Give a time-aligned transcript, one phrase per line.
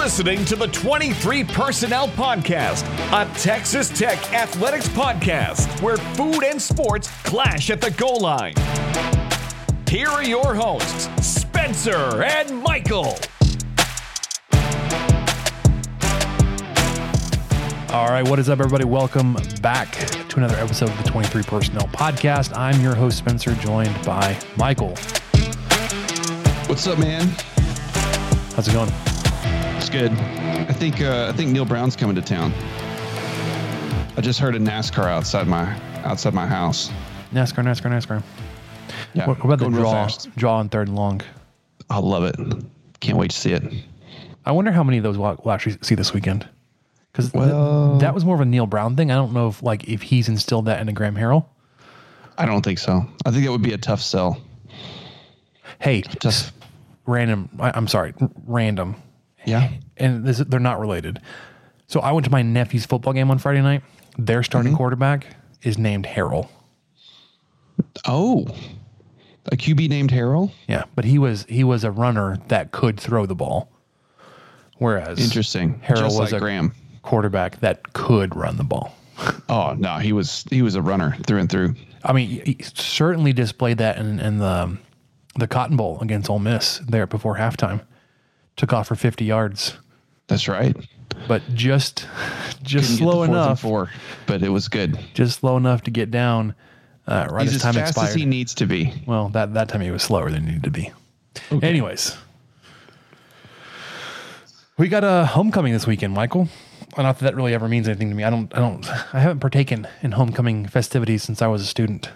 [0.00, 7.10] Listening to the 23 Personnel Podcast, a Texas Tech athletics podcast where food and sports
[7.22, 8.54] clash at the goal line.
[9.86, 13.14] Here are your hosts, Spencer and Michael.
[17.92, 18.84] All right, what is up, everybody?
[18.84, 19.92] Welcome back
[20.30, 22.56] to another episode of the 23 Personnel Podcast.
[22.56, 24.96] I'm your host, Spencer, joined by Michael.
[26.68, 27.28] What's up, man?
[28.54, 28.90] How's it going?
[29.80, 30.10] It's good.
[30.12, 32.52] I think uh, I think Neal Brown's coming to town.
[34.14, 36.90] I just heard a NASCAR outside my outside my house.
[37.32, 38.22] NASCAR, NASCAR, NASCAR.
[39.14, 40.08] Yeah, What, what about the going real draw?
[40.36, 41.22] Draw on third and long.
[41.88, 42.36] I love it.
[43.00, 43.62] Can't wait to see it.
[44.44, 46.46] I wonder how many of those we'll, we'll actually see this weekend.
[47.12, 49.10] Because Well- that was more of a Neil Brown thing.
[49.10, 51.46] I don't know if like if he's instilled that into Graham Harrell.
[52.36, 53.06] I don't think so.
[53.24, 54.42] I think that would be a tough sell.
[55.78, 56.52] Hey, Just
[57.06, 57.48] random.
[57.58, 58.12] I, I'm sorry,
[58.46, 58.96] random.
[59.44, 59.70] Yeah.
[59.96, 61.20] and this, they're not related.
[61.86, 63.82] So I went to my nephew's football game on Friday night.
[64.18, 64.76] Their starting mm-hmm.
[64.76, 65.26] quarterback
[65.62, 66.48] is named Harrell.
[68.06, 68.46] Oh,
[69.46, 70.52] a QB named Harrell.
[70.68, 73.70] Yeah, but he was he was a runner that could throw the ball,
[74.78, 75.80] whereas Interesting.
[75.80, 76.72] Harrell Just was like a Graham.
[77.02, 78.94] quarterback that could run the ball.
[79.50, 81.74] Oh no, he was he was a runner through and through.
[82.04, 84.78] I mean, he certainly displayed that in, in the
[85.36, 87.82] the Cotton Bowl against Ole Miss there before halftime.
[88.56, 89.76] Took off for 50 yards,
[90.26, 90.76] That's right.
[91.28, 92.06] but just
[92.62, 93.90] just Couldn't slow enough, four,
[94.26, 94.98] but it was good.
[95.14, 96.54] just slow enough to get down
[97.06, 98.08] uh, right He's as as time fast expired.
[98.10, 98.92] as he needs to be.
[99.06, 100.92] Well, that that time he was slower than he needed to be.
[101.62, 102.16] Anyways,
[104.76, 106.48] we got a homecoming this weekend, Michael.
[106.96, 108.24] Not that that really ever means anything to me.
[108.24, 108.54] I don't.
[108.54, 108.88] I don't.
[109.14, 112.10] I haven't partaken in homecoming festivities since I was a student,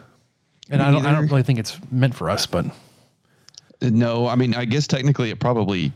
[0.69, 1.07] and Me I don't.
[1.07, 2.47] I don't really think it's meant for us.
[2.47, 2.67] But
[3.91, 5.93] No, I mean, I guess technically it probably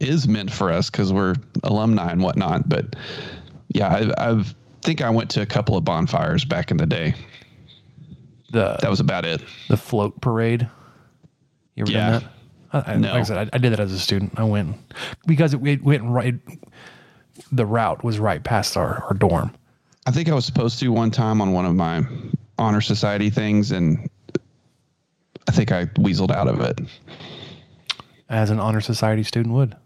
[0.00, 2.68] is meant for us because we're alumni and whatnot.
[2.68, 2.96] But
[3.68, 4.44] yeah, I, I
[4.82, 7.14] think I went to a couple of bonfires back in the day.
[8.50, 9.42] the That was about it.
[9.68, 10.68] the float parade.
[11.76, 12.10] You ever Yeah.
[12.10, 12.22] done
[12.72, 12.86] that?
[12.88, 13.08] I, I, No.
[13.12, 14.32] Like I said, I, I did that as a student.
[14.36, 14.76] I went
[15.26, 16.34] because it, it went right.
[17.50, 19.54] The route was right past our, our dorm.
[20.06, 22.04] I think I was supposed to one time on one of my
[22.58, 24.08] honor society things, and
[25.48, 26.80] I think I weaseled out of it.
[28.28, 29.76] as an honor society student would.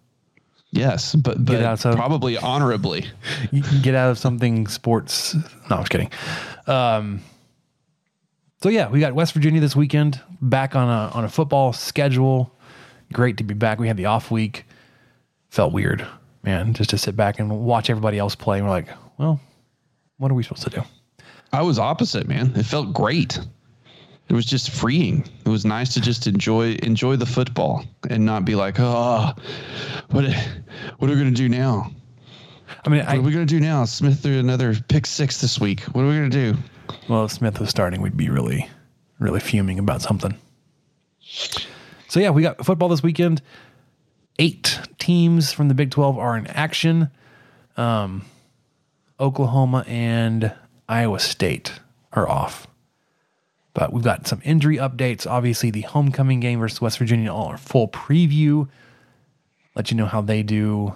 [0.71, 3.07] Yes, but but out some- probably honorably.
[3.51, 5.35] You can get out of something sports.
[5.71, 6.11] No, I was kidding.
[6.67, 7.21] Um,
[8.63, 10.21] so yeah, we got West Virginia this weekend.
[10.41, 12.53] Back on a on a football schedule.
[13.13, 13.79] Great to be back.
[13.79, 14.65] We had the off week.
[15.51, 16.07] Felt weird,
[16.43, 18.61] man, just to sit back and watch everybody else play.
[18.61, 19.41] We're like, well,
[20.19, 20.83] what are we supposed to do?
[21.53, 22.53] I was opposite, man.
[22.57, 23.39] It felt great.
[24.29, 25.25] It was just freeing.
[25.45, 29.33] It was nice to just enjoy enjoy the football and not be like, oh,
[30.11, 30.25] what
[30.99, 31.91] what are we gonna do now?
[32.85, 33.85] I mean, What are we gonna do now?
[33.85, 35.81] Smith threw another pick six this week.
[35.93, 36.57] What are we gonna do?
[37.09, 38.69] well, if Smith was starting, we'd be really,
[39.19, 40.35] really fuming about something.
[42.09, 43.43] So yeah, we got football this weekend.
[44.39, 47.11] Eight teams from the Big Twelve are in action.
[47.77, 48.25] Um,
[49.19, 50.53] Oklahoma and
[50.89, 51.73] Iowa State
[52.13, 52.67] are off.
[53.77, 55.27] But we've got some injury updates.
[55.31, 58.71] Obviously, the homecoming game versus West Virginia, all our full preview.
[59.75, 60.95] Let you know how they do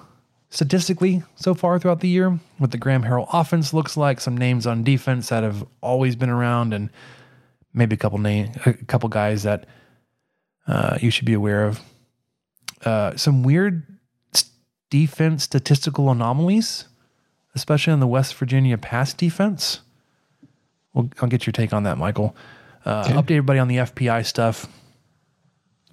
[0.49, 2.41] statistically so far throughout the year.
[2.57, 4.19] What the Graham Harrell offense looks like.
[4.19, 6.89] Some names on defense that have always been around, and
[7.75, 9.67] maybe a couple name, a couple guys that
[10.67, 11.81] uh, you should be aware of.
[12.83, 13.87] Uh, some weird
[14.89, 16.87] defense statistical anomalies,
[17.55, 19.81] especially on the West Virginia pass defense.
[20.95, 22.35] Well, I'll get your take on that, Michael.
[22.85, 23.13] Uh, Okay.
[23.15, 24.67] Update everybody on the FPI stuff.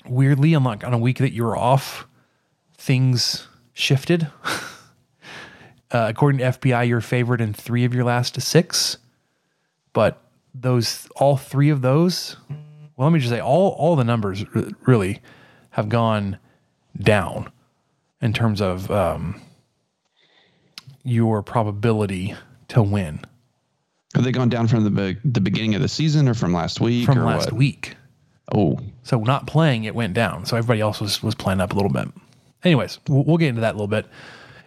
[0.07, 2.07] Weirdly, on like on a week that you were off,
[2.77, 4.27] things shifted.
[5.91, 8.97] uh, according to FPI, you're favored in three of your last six,
[9.91, 10.21] but
[10.55, 12.37] those all three of those.
[12.95, 15.19] Well, let me just say all all the numbers r- really
[15.71, 16.37] have gone
[16.97, 17.51] down
[18.21, 19.39] in terms of um,
[21.03, 22.33] your probability
[22.69, 23.19] to win
[24.15, 26.79] Have they gone down from the be- the beginning of the season or from last
[26.81, 27.57] week from or last what?
[27.57, 27.95] week.
[28.53, 30.45] Oh, So not playing, it went down.
[30.45, 32.07] So everybody else was was playing up a little bit.
[32.63, 34.05] Anyways, we'll, we'll get into that a little bit.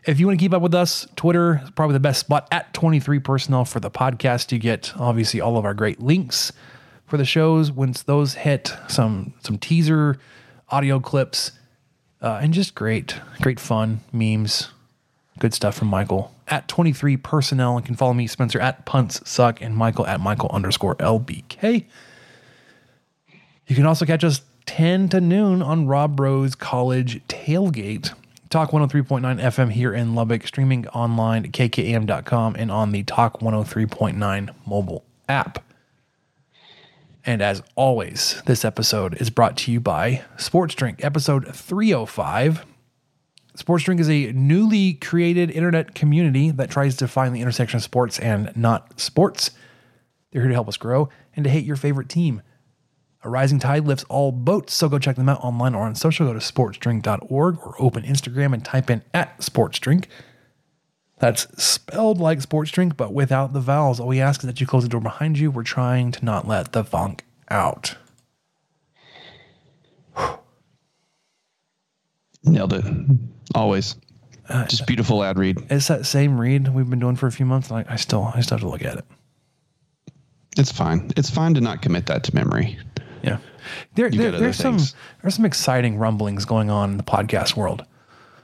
[0.07, 2.73] If you want to keep up with us, Twitter is probably the best spot at
[2.73, 4.51] 23 personnel for the podcast.
[4.53, 6.53] You get obviously all of our great links
[7.07, 7.71] for the shows.
[7.73, 10.19] Once those hit, some some teaser
[10.69, 11.53] audio clips,
[12.23, 14.69] uh, and just great, great fun memes,
[15.41, 17.77] good stuff from Michael at 23 personnel.
[17.77, 21.87] And can follow me, Spencer at punts suck, and Michael at Michael underscore LBK.
[23.67, 28.13] You can also catch us 10 to noon on Rob Rose College Tailgate.
[28.51, 34.55] Talk 103.9 FM here in Lubbock, streaming online at kkam.com and on the Talk 103.9
[34.67, 35.65] mobile app.
[37.25, 42.65] And as always, this episode is brought to you by Sports Drink, episode 305.
[43.61, 47.83] Sports Drink is a newly created internet community that tries to find the intersection of
[47.83, 49.51] sports and not sports.
[50.33, 52.41] They're here to help us grow and to hate your favorite team.
[53.23, 56.27] A rising tide lifts all boats, so go check them out online or on social.
[56.27, 60.07] Go to sportsdrink.org or open Instagram and type in at sportsdrink.
[61.19, 64.01] That's spelled like sports drink, but without the vowels.
[64.01, 65.51] All we ask is that you close the door behind you.
[65.51, 67.97] We're trying to not let the funk out.
[72.43, 72.85] nailed it.
[73.55, 73.97] Always.
[74.49, 75.59] Uh, Just beautiful ad read.
[75.71, 77.71] It's that same read we've been doing for a few months.
[77.71, 79.05] And I, still, I still have to look at it.
[80.59, 81.11] It's fine.
[81.17, 82.79] It's fine to not commit that to memory.
[83.23, 83.39] Yeah,
[83.95, 84.79] there, there there's some,
[85.23, 87.85] there's some exciting rumblings going on in the podcast world.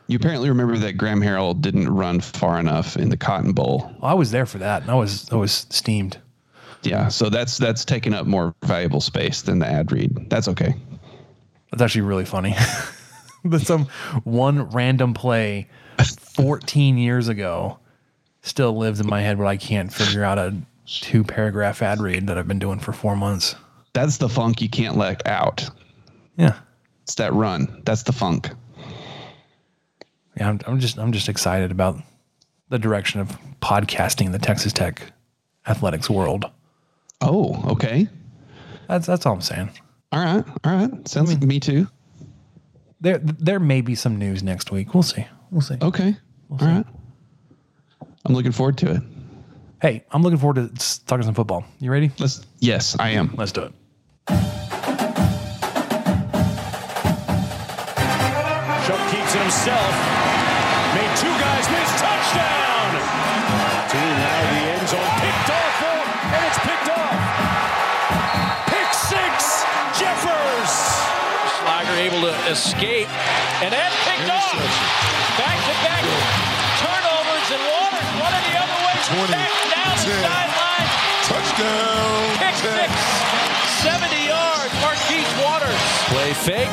[0.06, 3.90] You apparently remember that Graham Harrell didn't run far enough in the Cotton Bowl.
[4.02, 6.18] I was there for that, and I was, I was steamed.
[6.82, 10.30] Yeah, so that's that's taking up more valuable space than the ad read.
[10.30, 10.74] That's okay.
[11.72, 12.54] That's actually really funny.
[13.50, 13.86] but some
[14.24, 15.68] one random play
[16.36, 17.78] 14 years ago
[18.42, 20.54] still lives in my head, but I can't figure out a
[20.86, 23.56] two paragraph ad read that I've been doing for four months.
[23.92, 25.68] That's the funk you can't let out.
[26.36, 26.58] Yeah.
[27.02, 27.82] It's that run.
[27.84, 28.50] That's the funk.
[30.36, 30.50] Yeah.
[30.50, 32.00] I'm, I'm just, I'm just excited about
[32.68, 35.12] the direction of podcasting in the Texas Tech
[35.66, 36.44] athletics world.
[37.20, 38.08] Oh, okay.
[38.88, 39.70] That's, that's all I'm saying.
[40.12, 40.44] All right.
[40.64, 41.08] All right.
[41.08, 41.88] Sounds like me too.
[43.00, 44.94] There, there may be some news next week.
[44.94, 45.26] We'll see.
[45.50, 45.76] We'll see.
[45.80, 46.16] Okay.
[46.50, 46.86] All right.
[48.24, 49.02] I'm looking forward to it.
[49.82, 51.64] Hey, I'm looking forward to talking some football.
[51.78, 52.10] You ready?
[52.18, 53.34] Let's yes, I am.
[53.36, 53.72] Let's do it.
[58.86, 59.92] Chubb keeps it himself.
[60.94, 61.35] Made two
[72.16, 73.08] able to escape,
[73.60, 74.56] and then picked off.
[75.36, 76.00] Back to back
[76.80, 78.96] turnovers, and Waters running the other way.
[79.04, 80.88] 20, back down the sideline.
[81.28, 82.16] Touchdown.
[82.40, 82.92] Pick six.
[83.84, 84.72] 70 yards.
[84.80, 85.82] Marquis Waters.
[86.08, 86.72] Play fake.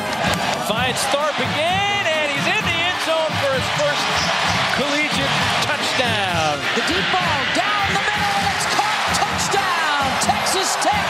[0.64, 4.04] Finds Tharp again, and he's in the end zone for his first
[4.80, 5.36] collegiate
[5.68, 6.56] touchdown.
[6.72, 9.00] The deep ball down the middle, and it's caught.
[9.12, 11.04] Touchdown, Texas Tech.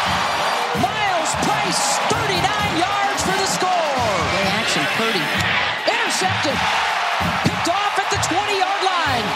[0.82, 2.13] Myles Price,
[5.04, 5.20] Purdy.
[5.84, 6.56] Intercepted.
[7.44, 9.26] Picked off at the 20-yard line.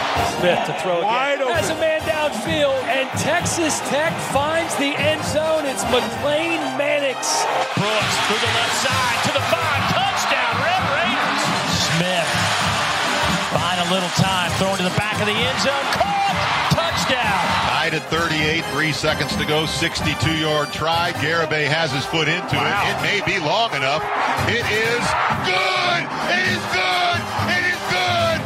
[0.40, 1.44] Smith to throw Wide again.
[1.44, 1.60] open.
[1.60, 5.68] Has a man downfield, and Texas Tech finds the end zone.
[5.68, 7.44] It's McLane Mannix.
[7.76, 9.80] Brooks through the left side to the five.
[9.92, 11.44] Touchdown, Red Raiders.
[12.00, 12.30] Smith
[13.52, 15.84] buying a little time, throwing to the back of the end zone.
[15.92, 16.57] Caught.
[16.78, 17.42] Touchdown.
[17.74, 21.10] Tied at 38, three seconds to go, 62-yard try.
[21.18, 22.74] Garibay has his foot into it.
[22.86, 24.04] It may be long enough.
[24.46, 25.02] It is
[25.42, 26.02] good.
[26.30, 27.18] It is good.
[27.50, 28.38] It is good.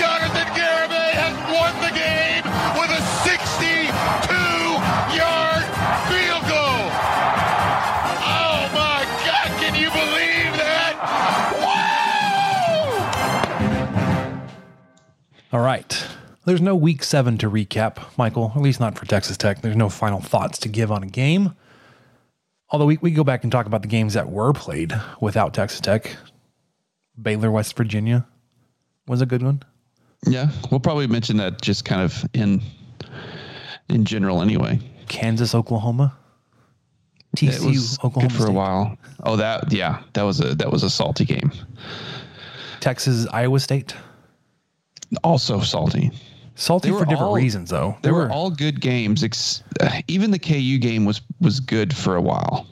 [0.00, 2.48] Jonathan Garibay has won the game
[2.80, 5.64] with a 62-yard
[6.08, 6.88] field goal.
[8.24, 9.52] Oh my God!
[9.60, 10.96] Can you believe that?
[15.52, 15.52] Woo!
[15.52, 15.92] All right.
[16.46, 19.62] There's no week seven to recap, Michael, at least not for Texas Tech.
[19.62, 21.54] There's no final thoughts to give on a game.
[22.70, 25.80] Although we, we go back and talk about the games that were played without Texas
[25.80, 26.16] Tech.
[27.20, 28.26] Baylor, West Virginia
[29.08, 29.62] was a good one.
[30.24, 32.62] Yeah, we'll probably mention that just kind of in
[33.88, 34.78] in general anyway.
[35.08, 36.16] Kansas, Oklahoma.
[37.36, 38.50] TCU, was Oklahoma good for State.
[38.50, 38.98] a while.
[39.24, 41.50] Oh, that yeah, that was a that was a salty game.
[42.80, 43.94] Texas, Iowa State.
[45.22, 46.12] Also salty.
[46.56, 47.96] Salty for different all- reasons, though.
[48.02, 49.22] They were all good games.
[49.22, 52.66] Ex- uh, even the KU game was was good for a while.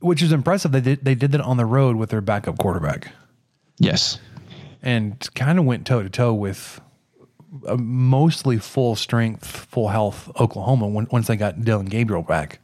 [0.00, 0.70] which is impressive.
[0.72, 3.08] They did they did that on the road with their backup quarterback
[3.78, 4.18] Yes.
[4.82, 6.80] and kind of went toe to toe with
[7.66, 12.58] a mostly full strength, full health Oklahoma when, once they got Dillon Gabriel back.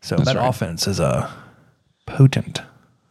[0.00, 0.48] So That's that right.
[0.48, 1.30] offense is uh,
[2.06, 2.62] potent.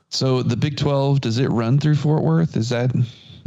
[0.09, 2.57] So the Big Twelve does it run through Fort Worth?
[2.57, 2.91] Is that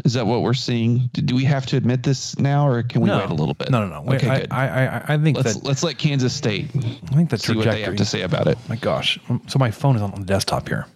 [0.06, 1.10] is that what we're seeing?
[1.12, 3.54] Do, do we have to admit this now, or can we no, wait a little
[3.54, 3.70] bit?
[3.70, 4.14] No, no, no.
[4.14, 4.52] Okay, I, good.
[4.52, 7.66] I, I, I think let's that let's let Kansas State I think the see what
[7.66, 8.56] they have to say about it.
[8.68, 9.18] My gosh.
[9.28, 10.86] Um, so my phone is on the desktop here.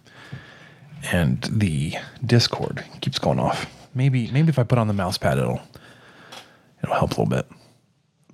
[1.11, 3.67] And the Discord keeps going off.
[3.93, 5.61] Maybe maybe if I put on the mouse pad it'll
[6.81, 7.45] it'll help a little bit.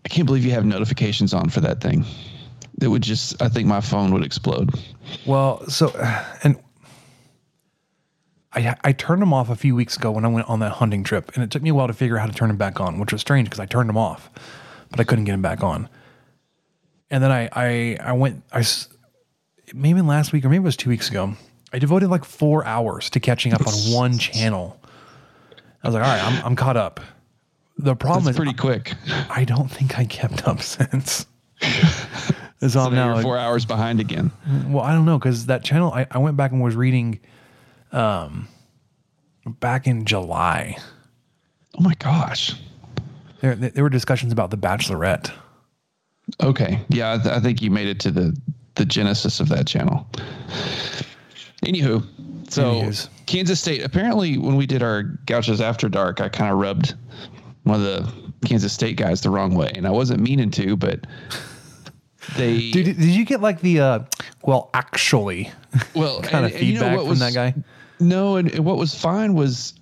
[0.05, 2.05] I can't believe you have notifications on for that thing.
[2.79, 3.41] It would just.
[3.41, 4.69] I think my phone would explode.
[5.25, 5.89] Well, so
[6.43, 6.55] and
[8.57, 11.03] I I turned them off a few weeks ago when I went on that hunting
[11.03, 12.79] trip, and it took me a while to figure out how to turn them back
[12.79, 14.29] on, which was strange because I turned them off,
[14.89, 15.87] but I couldn't get them back on.
[17.11, 18.63] And then I I I went I
[19.73, 21.33] maybe last week or maybe it was two weeks ago.
[21.71, 24.79] I devoted like four hours to catching up on one channel.
[25.83, 26.99] I was like, all right, I'm I'm caught up.
[27.77, 28.95] The problem That's is pretty quick.
[29.29, 31.27] I don't think I kept up since.
[32.67, 34.31] so now you're four hours behind again.
[34.67, 37.19] well, I don't know because that channel I, I went back and was reading,
[37.91, 38.47] um,
[39.45, 40.77] back in July.
[41.77, 42.53] Oh my gosh.
[43.41, 45.31] There there were discussions about the Bachelorette.
[46.41, 46.79] Okay.
[46.89, 48.35] Yeah, I, th- I think you made it to the
[48.75, 50.07] the genesis of that channel.
[51.63, 52.05] Anywho,
[52.51, 53.09] so Anyways.
[53.25, 53.83] Kansas State.
[53.83, 56.93] Apparently, when we did our Gauchos After Dark, I kind of rubbed
[57.63, 58.11] one of the
[58.47, 61.05] Kansas State guys the wrong way, and I wasn't meaning to, but
[62.37, 62.71] they.
[62.71, 63.99] Dude, did you get like the uh,
[64.43, 65.51] well, actually,
[65.95, 67.53] well, kind of and- and you know feedback what from was- that guy?
[67.99, 69.73] No, and, and what was fine was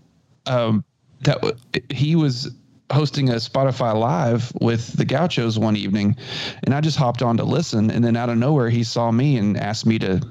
[0.45, 0.83] um,
[1.21, 1.57] that w-
[1.89, 2.50] he was
[2.91, 6.15] hosting a Spotify live with the Gauchos one evening,
[6.63, 9.38] and I just hopped on to listen, and then out of nowhere he saw me
[9.38, 10.21] and asked me to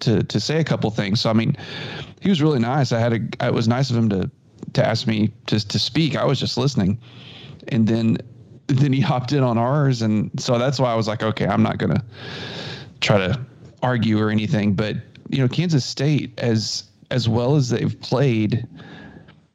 [0.00, 1.20] to to say a couple things.
[1.20, 1.56] So I mean,
[2.20, 2.92] he was really nice.
[2.92, 4.30] I had a it was nice of him to
[4.74, 6.16] to ask me to to speak.
[6.16, 6.98] I was just listening,
[7.68, 8.18] and then
[8.66, 11.62] then he hopped in on ours, and so that's why I was like, okay, I'm
[11.62, 12.02] not gonna
[13.00, 13.40] try to
[13.82, 14.96] argue or anything, but
[15.28, 18.66] you know, Kansas State as as well as they've played,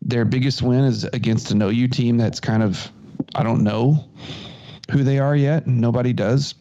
[0.01, 2.91] their biggest win is against an OU team that's kind of
[3.35, 4.05] I don't know
[4.91, 5.67] who they are yet.
[5.67, 6.55] Nobody does.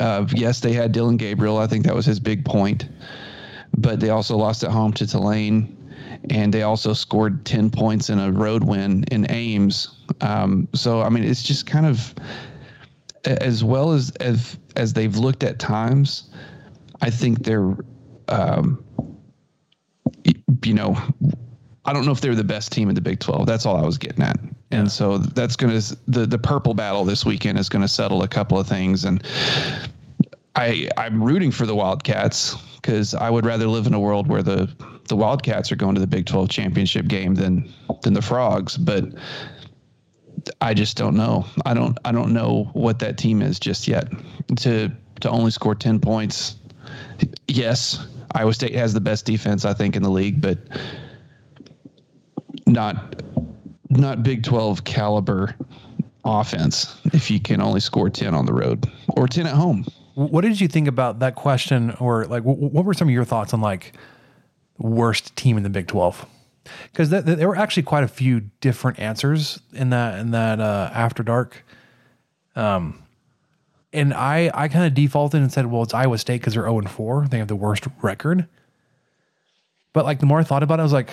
[0.00, 1.58] Uh, yes, they had Dillon Gabriel.
[1.58, 2.88] I think that was his big point,
[3.76, 5.76] but they also lost at home to Tulane,
[6.30, 9.88] and they also scored ten points in a road win in Ames.
[10.20, 12.14] Um, so I mean, it's just kind of
[13.24, 16.30] as well as as as they've looked at times.
[17.00, 17.76] I think they're,
[18.28, 18.84] um,
[20.64, 20.96] you know,
[21.84, 23.46] I don't know if they're the best team in the Big 12.
[23.46, 24.38] That's all I was getting at.
[24.70, 28.22] And so that's going to, the, the purple battle this weekend is going to settle
[28.22, 29.04] a couple of things.
[29.04, 29.22] And
[30.56, 34.42] I, I'm rooting for the Wildcats because I would rather live in a world where
[34.42, 34.68] the,
[35.08, 37.72] the Wildcats are going to the Big 12 championship game than,
[38.02, 38.76] than the Frogs.
[38.76, 39.04] But
[40.60, 41.46] I just don't know.
[41.64, 44.08] I don't, I don't know what that team is just yet
[44.56, 46.56] to, to only score 10 points.
[47.48, 50.58] Yes, Iowa State has the best defense, I think, in the league, but
[52.66, 53.22] not
[53.90, 55.54] not Big 12 caliber
[56.24, 59.86] offense if you can only score 10 on the road or 10 at home.
[60.14, 63.54] What did you think about that question, or like, what were some of your thoughts
[63.54, 63.92] on like
[64.78, 66.24] worst team in the Big Twelve?
[66.92, 70.60] Because th- th- there were actually quite a few different answers in that in that
[70.60, 71.64] uh, after dark.
[72.56, 73.02] Um,
[73.92, 76.78] and I I kind of defaulted and said, well, it's Iowa State because they're zero
[76.78, 77.26] and four.
[77.28, 78.46] They have the worst record.
[79.94, 81.10] But like the more I thought about it, I was like,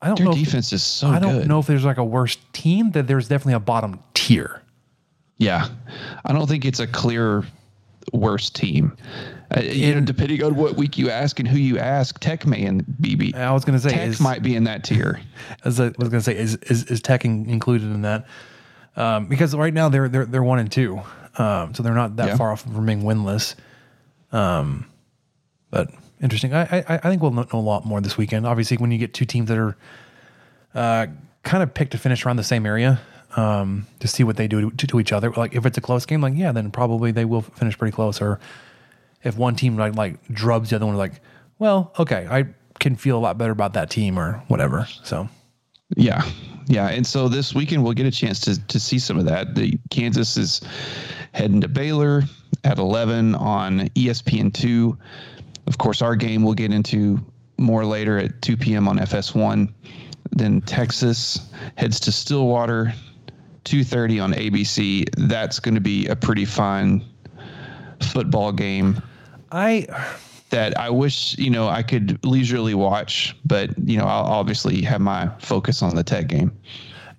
[0.00, 0.32] I don't Their know.
[0.32, 1.48] if- is so I don't good.
[1.48, 2.92] know if there's like a worse team.
[2.92, 4.62] That there's definitely a bottom tier.
[5.36, 5.68] Yeah.
[6.24, 7.44] I don't think it's a clear
[8.12, 8.96] worst team.
[9.56, 12.64] Uh, you know, depending on what week you ask and who you ask, Tech may
[12.64, 13.34] and BB.
[13.34, 15.20] I was gonna say, Tech is- might be in that tier.
[15.64, 18.26] as I was going to say, is, is is Tech in- included in that?
[18.96, 21.00] Um, because right now they're they're they're one and two,
[21.38, 22.36] um, so they're not that Yeah.
[22.36, 23.54] far off from being winless.
[24.32, 24.86] Um,
[25.70, 25.90] but
[26.22, 26.54] interesting.
[26.54, 28.46] I, I I think we'll know know a lot more this weekend.
[28.46, 29.76] Obviously, when you get two teams that are
[30.74, 31.06] uh,
[31.42, 33.00] kind of picked to finish around the same area,
[33.36, 35.30] um, to see what they do to, to each other.
[35.32, 38.20] Like if it's a close game, like yeah, then probably they will finish pretty close.
[38.20, 38.38] Or
[39.22, 41.20] if one team like like drubs the other one, like
[41.58, 42.46] well, okay, I
[42.78, 44.86] can feel a lot better about that team or whatever.
[45.04, 45.28] So.
[45.96, 46.24] Yeah.
[46.66, 46.88] Yeah.
[46.88, 49.54] And so this weekend we'll get a chance to to see some of that.
[49.54, 50.60] The Kansas is
[51.32, 52.22] heading to Baylor
[52.64, 54.96] at 11 on E ESPN2.
[55.66, 57.18] Of course, our game we'll get into
[57.58, 58.88] more later at 2 p.m.
[58.88, 59.72] on FS1.
[60.32, 62.92] Then Texas heads to Stillwater,
[63.64, 65.08] 2:30 on ABC.
[65.28, 67.04] That's going to be a pretty fun
[68.00, 69.02] football game
[69.52, 69.86] I
[70.50, 75.00] that I wish you know I could leisurely watch, but you know I'll obviously have
[75.00, 76.52] my focus on the Tech game.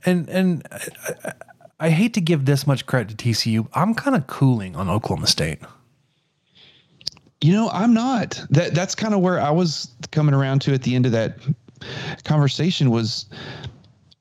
[0.06, 0.88] and and I,
[1.26, 1.34] I,
[1.82, 3.68] I hate to give this much credit to TCU.
[3.74, 5.60] I'm kind of cooling on Oklahoma State.
[7.42, 8.40] You know, I'm not.
[8.52, 11.40] That that's kind of where I was coming around to at the end of that
[12.24, 13.26] conversation was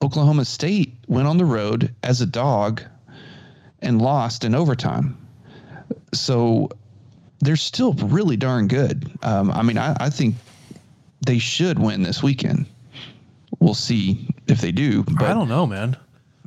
[0.03, 2.83] Oklahoma State went on the road as a dog
[3.81, 5.19] and lost in overtime.
[6.15, 6.71] So
[7.41, 9.11] they're still really darn good.
[9.23, 10.37] Um, I mean, I, I think
[11.27, 12.67] they should win this weekend.
[13.59, 15.03] We'll see if they do.
[15.03, 15.97] But I don't know, man.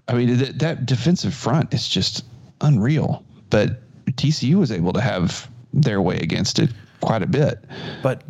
[0.08, 2.26] I mean, that, that defensive front is just
[2.62, 3.24] unreal.
[3.50, 3.82] But
[4.12, 6.70] TCU was able to have their way against it
[7.02, 7.64] quite a bit.
[8.02, 8.24] But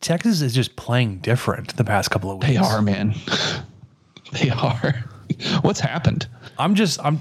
[0.00, 2.48] Texas is just playing different the past couple of weeks.
[2.52, 3.14] They are, man.
[4.32, 5.04] they are.
[5.62, 6.26] What's happened?
[6.58, 7.20] I'm just I'm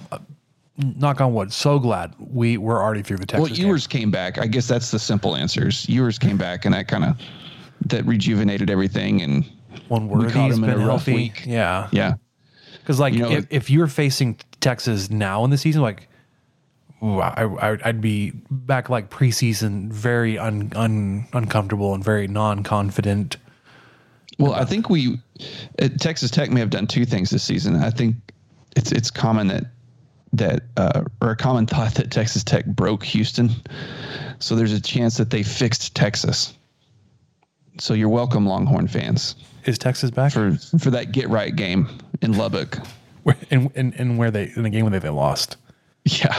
[0.77, 1.53] knock on wood.
[1.53, 3.57] So glad we were already through the Texas.
[3.59, 3.77] Well, game.
[3.89, 4.37] Came back.
[4.37, 5.87] I guess that's the simple answers.
[5.87, 7.17] Ewers came back, and that kind of
[7.87, 9.21] that rejuvenated everything.
[9.21, 9.45] And
[9.87, 10.33] one we word.
[10.33, 11.13] caught He's him in a rough healthy.
[11.13, 11.43] week.
[11.45, 12.13] Yeah, yeah,
[12.79, 16.07] Because like You know, if, if you're facing Texas now in the season, like
[17.03, 22.63] ooh, I, I I'd be back like preseason, very un, un uncomfortable and very non
[22.63, 23.37] confident.
[24.39, 25.19] Well, I think we
[25.79, 27.75] at Texas Tech may have done two things this season.
[27.75, 28.15] I think
[28.75, 29.65] it's it's common that
[30.33, 33.49] that uh, or a common thought that Texas Tech broke Houston.
[34.39, 36.53] So there's a chance that they fixed Texas.
[37.79, 39.35] So you're welcome, Longhorn fans,
[39.65, 40.31] Is Texas back?
[40.31, 41.87] for for that get right game
[42.21, 42.77] in Lubbock.
[43.23, 45.55] Where- in, in, in where they in the game where they, they lost.
[46.05, 46.35] Yeah,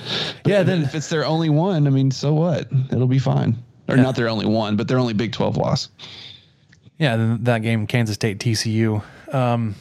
[0.44, 2.66] Yeah, then if it's their only one, I mean, so what?
[2.90, 3.56] It'll be fine.
[3.88, 4.02] Or Yeah.
[4.02, 5.88] not their only one, but their only Big Twelve loss.
[6.98, 9.02] yeah, then that game Kansas State TCU.
[9.32, 9.74] Um,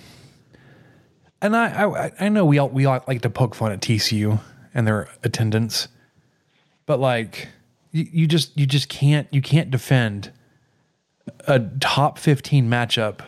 [1.43, 4.39] and I, I I know we all we all like to poke fun at TCU
[4.73, 5.89] and their attendance,
[6.85, 7.50] but like
[7.91, 10.31] you, you just you just can't you can't defend
[11.45, 13.19] a top fifteen matchup,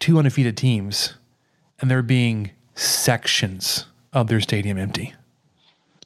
[0.00, 1.14] two undefeated teams,
[1.80, 5.14] and there being sections of their stadium empty.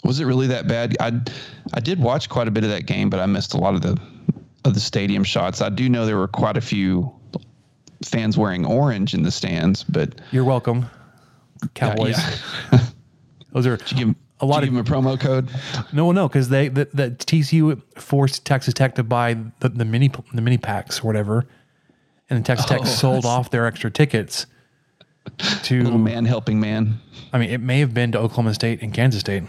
[0.05, 0.97] Was it really that bad?
[1.01, 1.19] I
[1.73, 3.81] I did watch quite a bit of that game, but I missed a lot of
[3.81, 3.99] the
[4.67, 5.63] of the stadium shots.
[5.63, 7.11] I do know there were quite a few
[8.05, 10.87] fans wearing orange in the stands, but You're welcome,
[11.75, 12.17] Cowboys.
[12.73, 12.79] yeah.
[13.53, 15.51] Those are give, a lot of give him a promo code.
[15.93, 20.11] No, no, because they the, the TCU forced Texas Tech to buy the, the mini
[20.33, 21.41] the mini packs or whatever,
[22.31, 24.47] and then Texas Tech Oh, sold off their extra tickets
[25.65, 25.83] to.
[25.83, 27.01] Little man helping man.
[27.33, 29.43] I mean, it may have been to Oklahoma State and Kansas State.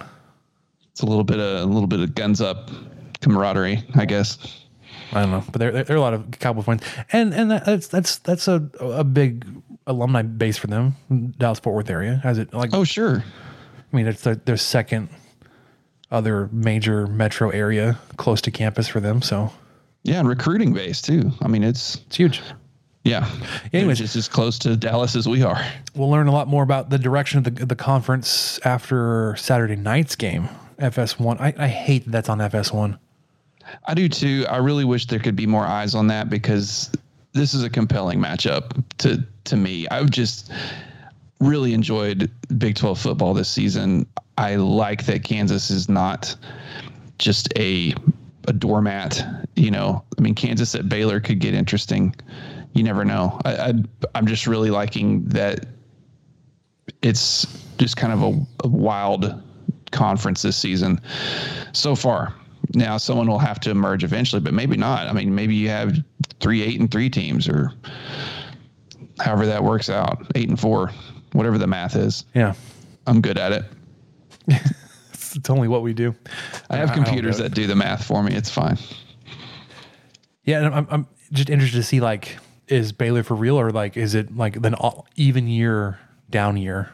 [0.92, 2.70] It's a little bit of a little bit of guns up
[3.22, 4.61] camaraderie, I guess.
[5.12, 7.88] I don't know, but there there are a lot of Cowboy fans, and and that's
[7.88, 9.46] that's that's a a big
[9.88, 10.96] alumni base for them,
[11.38, 12.20] Dallas Fort Worth area.
[12.24, 12.70] Has it like?
[12.74, 13.24] Oh sure,
[13.92, 15.10] I mean, it's their, their second
[16.12, 19.52] other major metro area close to campus for them, so
[20.04, 21.32] yeah, and recruiting base too.
[21.42, 22.42] I mean, it's it's huge.
[23.04, 23.30] yeah.
[23.74, 24.00] Anyways.
[24.02, 25.64] it's as close to Dallas as we are.
[25.96, 30.16] We'll learn a lot more about the direction of the, the conference after Saturday night's
[30.16, 31.40] game, FS1.
[31.42, 32.98] I, I hate that that's on FS1.
[33.86, 34.46] I do too.
[34.50, 36.92] I really wish there could be more eyes on that because
[37.34, 39.88] this is a compelling matchup to to me.
[39.90, 40.52] I've just
[41.40, 44.06] really enjoyed Big 12 football this season.
[44.38, 46.36] I like that Kansas is not
[47.18, 47.94] just a
[48.48, 49.24] a doormat.
[49.56, 52.16] You know, I mean, Kansas at Baylor could get interesting.
[52.74, 53.40] You never know.
[53.46, 53.74] I, I
[54.16, 55.66] I'm just really liking that
[57.02, 57.46] it's
[57.78, 59.42] just kind of a, a wild
[59.92, 61.00] conference this season
[61.74, 62.34] so far.
[62.74, 65.08] Now someone will have to emerge eventually, but maybe not.
[65.08, 65.98] I mean, maybe you have
[66.40, 67.74] three eight and three teams, or
[69.20, 70.92] however that works out, eight and four,
[71.34, 72.26] whatever the math is.
[72.34, 72.54] Yeah.
[73.08, 73.66] I'm good at it.
[75.34, 76.14] It's, only what we do.
[76.70, 77.44] I have I computers know.
[77.44, 78.36] that do the math for me.
[78.36, 78.78] It's fine.
[80.44, 80.66] Yeah.
[80.66, 84.14] And I'm, I'm just interested to see like, is Baylor for real or like, is
[84.14, 86.92] it like an all, even year, down year?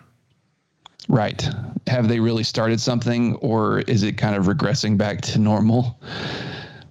[1.07, 1.47] Right.
[1.87, 5.99] Have they really started something, or is it kind of regressing back to normal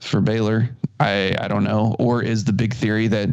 [0.00, 0.70] for Baylor?
[1.00, 1.96] I I don't know.
[1.98, 3.28] Or is the big theory that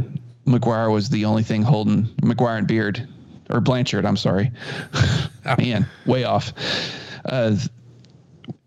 [0.45, 3.07] McGuire was the only thing holding McGuire and Beard
[3.49, 4.05] or Blanchard?
[4.05, 4.51] I'm sorry,
[5.57, 6.51] man, way off.
[7.25, 7.55] Uh,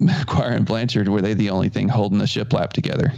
[0.00, 3.12] McGuire and Blanchard were they the only thing holding the ship lap together?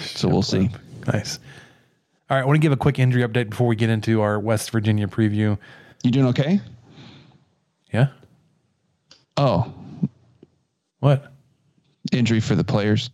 [0.00, 0.68] So we'll see.
[1.06, 1.38] Nice.
[2.28, 2.42] All right.
[2.42, 5.06] I want to give a quick injury update before we get into our West Virginia
[5.06, 5.58] preview.
[6.02, 6.60] You doing okay?
[9.36, 9.72] Oh,
[11.00, 11.32] What?
[12.12, 13.10] injury for the players.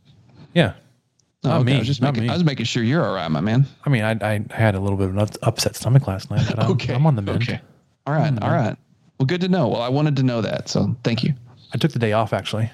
[0.55, 0.75] Yeah.
[1.45, 1.65] Oh, okay.
[1.65, 2.29] me, I was just not making, me.
[2.29, 3.67] I was making sure you're all right, my man.
[3.85, 6.59] I mean, I, I had a little bit of an upset stomach last night, but
[6.59, 6.93] I'm, Okay.
[6.93, 7.43] I'm on the mend.
[7.43, 7.61] Okay.
[8.07, 8.33] All right.
[8.33, 8.45] Mm-hmm.
[8.45, 8.77] All right.
[9.19, 9.69] Well, good to know.
[9.69, 10.69] Well, I wanted to know that.
[10.69, 11.33] So thank you.
[11.73, 12.71] I took the day off actually.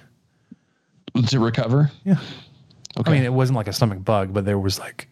[1.28, 1.90] To recover?
[2.04, 2.18] Yeah.
[2.98, 3.10] Okay.
[3.10, 5.08] I mean, it wasn't like a stomach bug, but there was like.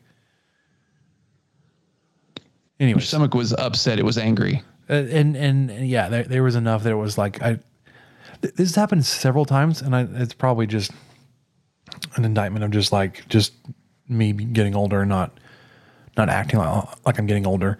[2.79, 3.99] Your stomach was upset.
[3.99, 4.62] It was angry.
[4.90, 7.59] Uh, and, and and yeah, there, there was enough that it was like I.
[8.44, 10.92] th- This has happened several times, and I, it's probably just
[12.16, 13.52] an indictment of just like just
[14.09, 15.38] me getting older, and not
[16.16, 17.78] not acting like, like I'm getting older.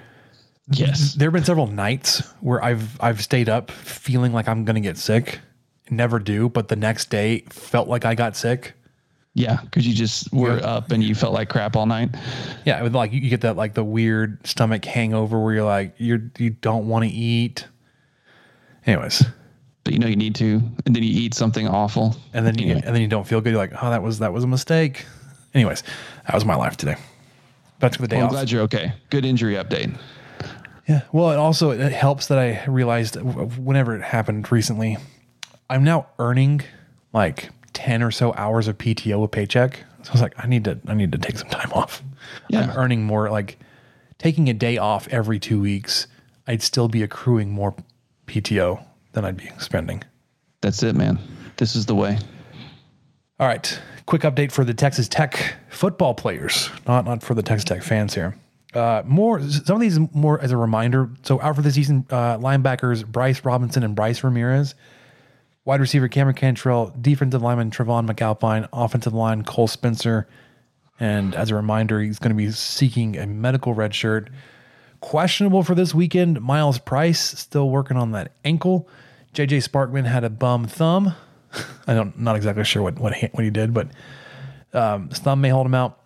[0.70, 1.14] Yes.
[1.14, 4.96] There have been several nights where I've I've stayed up feeling like I'm gonna get
[4.96, 5.40] sick,
[5.90, 8.72] never do, but the next day felt like I got sick.
[9.35, 9.61] Yeah.
[9.62, 12.11] Because you just were up and you felt like crap all night.
[12.64, 15.94] Yeah, with like you you get that like the weird stomach hangover where you're like
[15.98, 17.66] you're you don't want to eat.
[18.87, 19.24] Anyways,
[19.85, 20.62] But you know you need to.
[20.87, 22.16] And then you eat something awful.
[22.33, 22.83] and then you Anyway.
[22.87, 23.51] and then you don't feel good.
[23.51, 25.05] You're like, oh, that was that was a mistake.
[25.53, 25.83] Anyways,
[26.27, 26.97] that was my life today.
[27.81, 28.94] Took the day Well, I'm glad you're okay.
[29.11, 29.94] Good injury update.
[30.88, 31.03] Yeah.
[31.12, 34.97] Well, it also it helps that I realized whenever it happened recently,
[35.68, 36.62] I'm now earning
[37.12, 39.85] like ten or so hours of PTO a paycheck.
[40.03, 42.03] So I was like, I need to I need to take some time off.
[42.49, 42.61] Yeah.
[42.62, 43.59] I'm earning more like
[44.18, 46.07] taking a day off every two weeks.
[46.47, 47.75] I'd still be accruing more
[48.27, 48.83] PTO
[49.14, 50.03] than I'd be spending.
[50.61, 51.18] That's it, man.
[51.57, 52.18] This is the way.
[53.40, 57.64] All right, quick update for the Texas Tech football players, not not for the Texas
[57.64, 58.37] Tech fans here.
[58.72, 61.11] Uh, more some of these more as a reminder.
[61.22, 64.74] So out for the season, uh, linebackers Bryce Robinson and Bryce Ramirez,
[65.64, 70.29] wide receiver Cameron Cantrell, defensive lineman Trevon McAlpine, offensive line Cole Spencer,
[71.00, 74.31] and as a reminder, he's going to be seeking a medical red shirt.
[75.00, 76.40] Questionable for this weekend.
[76.40, 78.88] Myles Price still working on that ankle.
[79.35, 81.14] JJ Sparkman had a bum thumb.
[81.87, 83.88] I don't not exactly sure what what he, what he did, but
[84.73, 86.01] um, his thumb may hold him out.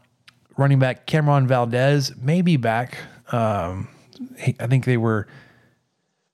[0.56, 2.98] Running back Cameron Valdez may be back.
[3.30, 3.88] Um,
[4.38, 5.28] he, I think they were.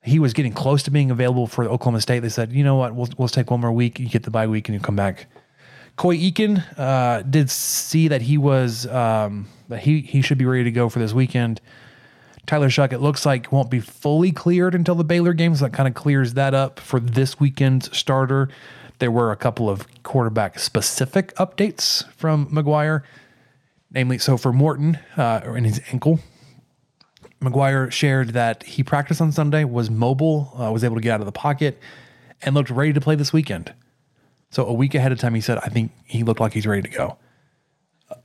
[0.02, 2.20] He was getting close to being available for Oklahoma State.
[2.20, 3.98] They said, you know what, we'll we'll take one more week.
[3.98, 5.26] You get the bye week and you come back.
[5.96, 10.64] Coy Eakin uh, did see that he was um, that he he should be ready
[10.64, 11.60] to go for this weekend.
[12.46, 15.72] Tyler Shough, it looks like won't be fully cleared until the Baylor game, so that
[15.72, 18.48] kind of clears that up for this weekend's starter.
[18.98, 23.02] There were a couple of quarterback specific updates from McGuire,
[23.90, 26.20] namely, so for Morton uh, in his ankle,
[27.40, 31.20] McGuire shared that he practiced on Sunday, was mobile, uh, was able to get out
[31.20, 31.78] of the pocket,
[32.42, 33.72] and looked ready to play this weekend.
[34.50, 36.82] So a week ahead of time, he said, I think he looked like he's ready
[36.82, 37.18] to go.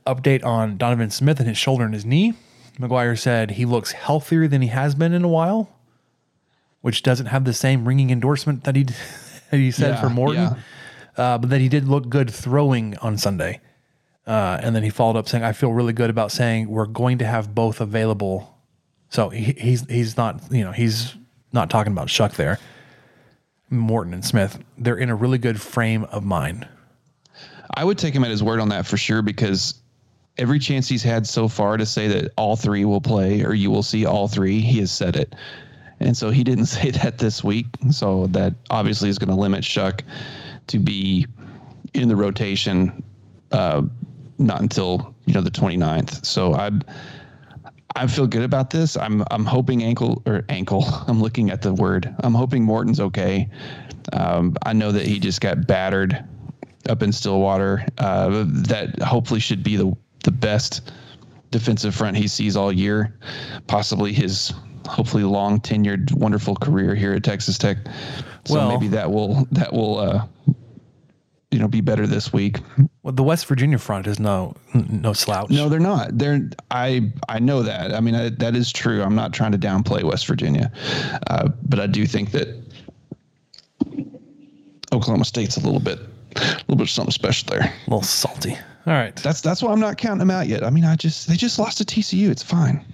[0.06, 2.34] Update on Donovan Smith and his shoulder and his knee.
[2.78, 5.68] McGuire said he looks healthier than he has been in a while,
[6.80, 8.84] which doesn't have the same ringing endorsement that he
[9.50, 10.42] that he said Yeah, for Morton.
[10.42, 10.54] yeah.
[11.16, 13.60] Uh, but that he did look good throwing on Sunday.
[14.26, 17.18] Uh, and then he followed up saying, "I feel really good about saying we're going
[17.18, 18.56] to have both available."
[19.08, 21.14] So he, he's he's not you know he's
[21.52, 22.58] not talking about Shough there.
[23.70, 26.66] Morton and Smith, they're in a really good frame of mind.
[27.72, 29.74] I would take him at his word on that for sure because
[30.40, 33.70] every chance he's had so far to say that all three will play or you
[33.70, 35.36] will see all three, he has said it.
[36.00, 37.66] And so he didn't say that this week.
[37.90, 40.00] So that obviously is going to limit Shough
[40.68, 41.26] to be
[41.92, 43.02] in the rotation
[43.52, 43.82] uh,
[44.38, 46.24] not until, you know, the 29th.
[46.24, 46.70] So I
[47.96, 48.96] I feel good about this.
[48.96, 50.84] I'm I'm hoping ankle or ankle.
[51.08, 52.14] I'm looking at the word.
[52.20, 53.50] I'm hoping Morton's okay.
[54.12, 56.24] Um, I know that he just got battered
[56.88, 57.84] up in Stillwater.
[57.98, 60.90] Uh, that hopefully should be the the best
[61.50, 63.16] defensive front he sees all year,
[63.66, 64.52] possibly his
[64.88, 67.78] hopefully long tenured wonderful career here at Texas Tech.
[68.46, 70.26] So Well- maybe that will that will uh,
[71.50, 72.58] you know be better this week.
[73.02, 75.50] Well, the West Virginia front is no no slouch.
[75.50, 76.16] No, they're not.
[76.16, 77.92] They're I I know that.
[77.94, 79.02] I mean I, that is true.
[79.02, 80.70] I'm not trying to downplay West Virginia,
[81.26, 82.48] uh, but I do think that
[84.92, 85.98] Oklahoma State's a little bit
[86.36, 87.62] a little bit something special there.
[87.86, 88.56] a little salty.
[88.86, 90.64] All right, That's that's why I'm not counting them out yet.
[90.64, 92.30] I mean I just they just lost to TCU.
[92.30, 92.84] It's fine.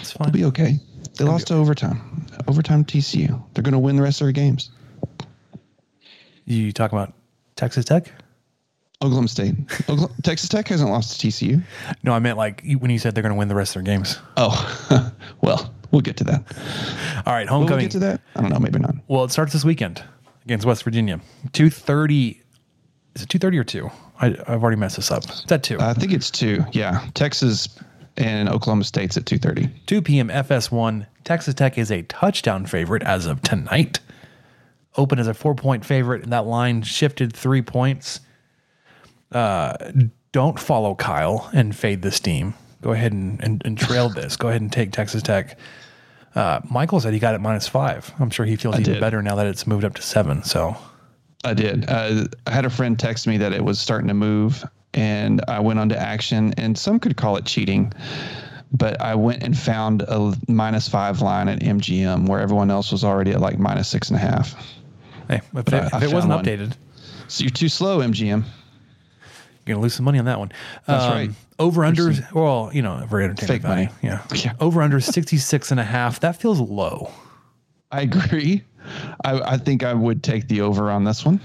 [0.00, 0.78] it's They'll be okay.
[1.18, 2.26] They lost to overtime.
[2.48, 3.42] Overtime TCU.
[3.54, 4.70] They're going to win the rest of their games.
[6.44, 7.12] You talk about
[7.56, 8.12] Texas Tech?
[9.02, 9.54] Oklahoma State.
[9.82, 11.62] Oklahoma, Texas Tech hasn't lost to TCU.
[12.02, 13.94] No, I meant like when you said they're going to win the rest of their
[13.94, 14.18] games.
[14.36, 16.42] Oh, well, we'll get to that.
[17.26, 17.84] All right, Will we homecoming.
[17.86, 18.20] get to that?
[18.36, 18.58] I don't know.
[18.58, 18.94] Maybe not.
[19.08, 20.02] Well, it starts this weekend
[20.44, 21.20] against West Virginia.
[21.52, 22.40] Two thirty.
[23.14, 23.90] Is it two thirty or two?
[24.20, 25.24] I, I've already messed this up.
[25.24, 25.78] It's at two.
[25.80, 26.64] I think it's two.
[26.72, 27.68] Yeah, Texas
[28.16, 29.68] and Oklahoma State's at two thirty.
[29.86, 30.28] 2 p.m.
[30.28, 31.06] FS1.
[31.24, 34.00] Texas Tech is a touchdown favorite as of tonight.
[34.96, 38.20] Open as a four point favorite, and that line shifted three points.
[39.32, 39.74] Uh,
[40.32, 42.54] don't follow Kyle and fade this team.
[42.82, 44.36] Go ahead and, and, and trail this.
[44.36, 45.58] Go ahead and take Texas Tech.
[46.34, 48.12] Uh, Michael said he got it minus five.
[48.18, 49.00] I'm sure he feels I even did.
[49.00, 50.42] better now that it's moved up to seven.
[50.42, 50.76] So
[51.44, 51.88] I did.
[51.88, 55.60] Uh, I had a friend text me that it was starting to move, and I
[55.60, 56.54] went on to action.
[56.56, 57.92] And some could call it cheating,
[58.72, 63.04] but I went and found a minus five line at MGM where everyone else was
[63.04, 64.54] already at like minus six and a half.
[65.28, 66.44] hey, if, I- it, I if it wasn't one.
[66.44, 66.72] updated,
[67.28, 68.44] So you're too slow, MGM.
[69.66, 70.50] you're gonna lose some money on that one.
[70.86, 71.30] That's right.
[71.58, 73.86] Over under, well, you know, very entertaining Fake value.
[73.86, 73.96] money.
[74.02, 74.22] Yeah.
[74.34, 74.52] Yeah.
[74.60, 76.18] Over under 66 and a half.
[76.20, 77.12] That feels low.
[77.92, 78.64] I agree.
[79.24, 81.40] I, I think I would take the over on this one.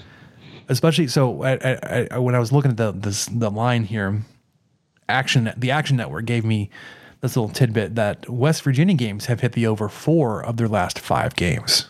[0.67, 4.21] especially so I, I, I, when I was looking at the this, the line here,
[5.08, 6.69] action the Action Network gave me
[7.21, 10.99] this little tidbit that West Virginia games have hit the over four of their last
[10.99, 11.89] five games.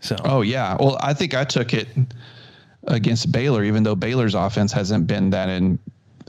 [0.00, 0.76] So Oh yeah.
[0.78, 1.88] Well, I think I took it
[2.86, 5.78] against Baylor, even though Baylor's offense hasn't been that in,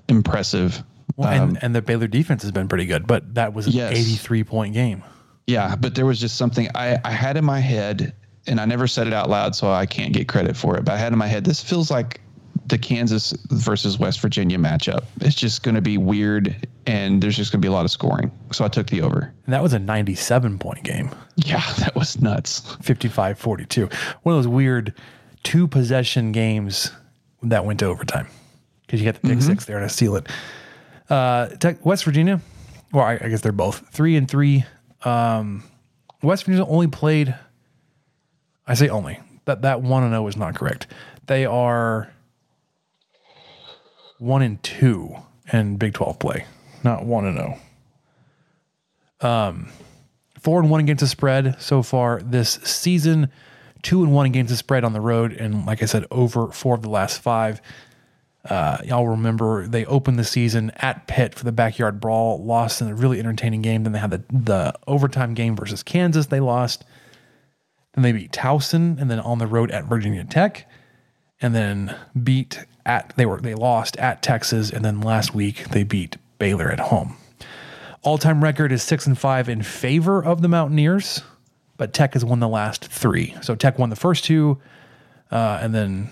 [0.08, 0.82] impressive.
[1.18, 3.74] well, Um, and and the Baylor defense has been pretty good, but that was an
[3.74, 3.92] Yes.
[3.98, 5.04] 83 point game.
[5.48, 8.14] Yeah, but there was just something I, I had in my head,
[8.48, 10.86] and I never said it out loud, so I can't get credit for it.
[10.86, 12.20] But I had in my head, this feels like
[12.68, 15.04] the Kansas versus West Virginia matchup.
[15.22, 17.92] It's just going to be weird, and there's just going to be a lot of
[17.92, 18.32] scoring.
[18.52, 19.32] So I took the over.
[19.46, 22.76] And that was a 97 point game, Yeah, that was nuts.
[22.82, 23.90] 55 42.
[24.24, 24.94] One of those weird
[25.44, 26.92] two possession games
[27.44, 28.28] that went to overtime
[28.82, 30.28] because you got the pick six there to seal it.
[31.08, 32.42] Uh, Tech, West Virginia,
[32.92, 34.66] well, I, I guess they're both three and three.
[35.06, 35.64] Um,
[36.22, 37.36] West Virginia only played,
[38.68, 40.88] I say only, that, that one and zero is not correct.
[41.28, 42.12] They are
[44.18, 45.16] one and two
[45.54, 46.46] in Big 12 play,
[46.84, 47.60] not one and zero.
[50.40, 53.30] four and one against the spread so far this season.
[53.82, 56.74] Two and one against the spread on the road, and like I said, over four
[56.74, 57.62] of the last five.
[58.50, 62.88] Uh, y'all remember they opened the season at Pitt for the backyard brawl, lost in
[62.88, 63.84] a really entertaining game.
[63.84, 66.28] Then they had the the overtime game versus Kansas.
[66.28, 66.86] They lost.
[67.94, 70.70] Then they beat Towson, and then on the road at Virginia Tech,
[71.42, 75.84] and then beat at they were they lost at Texas, and then last week they
[75.84, 77.18] beat Baylor at home.
[78.04, 81.24] All time record is six and five in favor of the Mountaineers,
[81.78, 83.36] but Tech has won the last three.
[83.42, 84.60] So Tech won the first two,
[85.32, 86.10] uh, and then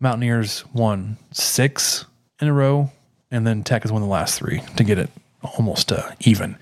[0.00, 2.04] Mountaineers won six
[2.40, 2.90] in a row,
[3.30, 5.10] and then Tech has won the last three to get it
[5.42, 6.56] almost uh, even.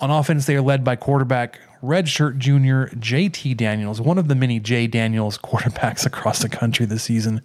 [0.00, 4.60] On offense, they are led by quarterback redshirt junior JT Daniels, one of the many
[4.60, 7.40] J Daniels quarterbacks across the country this season.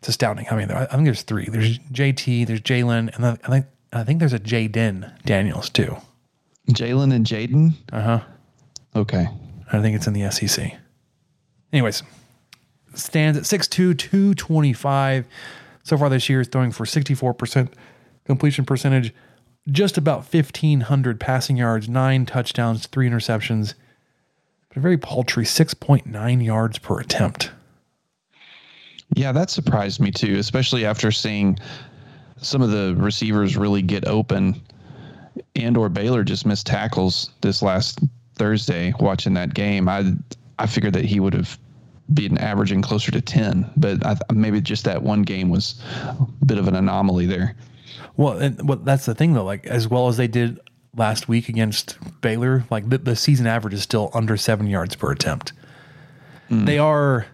[0.00, 0.46] It's astounding.
[0.50, 1.46] I mean, I think there's three.
[1.46, 5.96] There's JT, there's Jalen, and I think I think there's a Jayden Daniels too.
[6.68, 7.74] Jalen and Jaden?
[7.92, 8.20] Uh huh.
[8.96, 9.28] Okay.
[9.72, 10.74] I think it's in the SEC.
[11.72, 12.02] Anyways,
[12.98, 15.26] stands at 6'2, 225.
[15.82, 17.68] So far this year, is throwing for 64%
[18.24, 19.12] completion percentage,
[19.68, 23.74] just about 1,500 passing yards, nine touchdowns, three interceptions,
[24.68, 27.50] but a very paltry 6.9 yards per attempt.
[29.14, 31.58] Yeah, that surprised me too, especially after seeing
[32.38, 34.60] some of the receivers really get open
[35.56, 38.00] and or Baylor just missed tackles this last
[38.34, 39.88] Thursday watching that game.
[39.88, 40.12] I
[40.58, 41.58] I figured that he would have
[42.12, 46.58] been averaging closer to 10, but I, maybe just that one game was a bit
[46.58, 47.56] of an anomaly there.
[48.16, 49.44] Well, and well, that's the thing though.
[49.44, 50.60] Like as well as they did
[50.96, 55.10] last week against Baylor, like the, the season average is still under seven yards per
[55.10, 55.52] attempt.
[56.64, 57.26] They are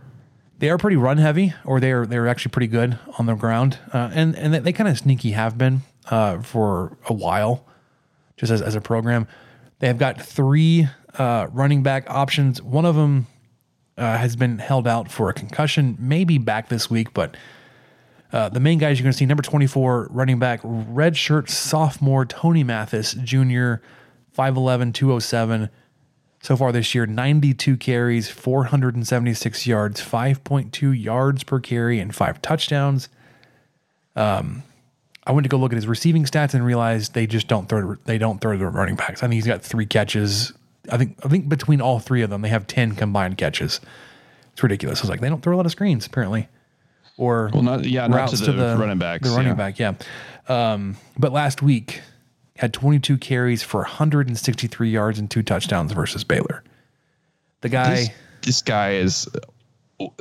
[0.58, 3.78] they are pretty run heavy, or they are they're actually pretty good on the ground,
[3.92, 7.66] uh, and and they, they kind of sneaky have been uh, for a while,
[8.36, 9.26] just as as a program.
[9.80, 12.62] They have got three uh, running back options.
[12.62, 13.26] One of them
[14.00, 17.36] uh, has been held out for a concussion, maybe back this week, but
[18.32, 22.64] uh, the main guys you're going to see number 24 running back redshirt sophomore Tony
[22.64, 23.74] Mathis Jr.
[24.36, 25.68] 5'11 207
[26.40, 33.08] so far this year 92 carries 476 yards 5.2 yards per carry and five touchdowns
[34.14, 34.62] um
[35.26, 37.96] I went to go look at his receiving stats and realized they just don't throw
[38.04, 39.22] they don't throw the running backs.
[39.22, 40.52] I think he's got three catches.
[40.90, 43.80] I think I think between all three of them they have 10 combined catches.
[44.52, 45.00] It's ridiculous.
[45.00, 46.48] I was like they don't throw a lot of screens apparently
[47.20, 49.28] or Well, not yeah, not to routes the, running backs.
[49.28, 49.54] The running yeah.
[49.54, 49.94] back, yeah.
[50.48, 52.00] Um, but last week
[52.56, 56.64] had 22 carries for 163 yards and two touchdowns versus Baylor.
[57.60, 58.08] The guy, This,
[58.42, 59.28] this guy is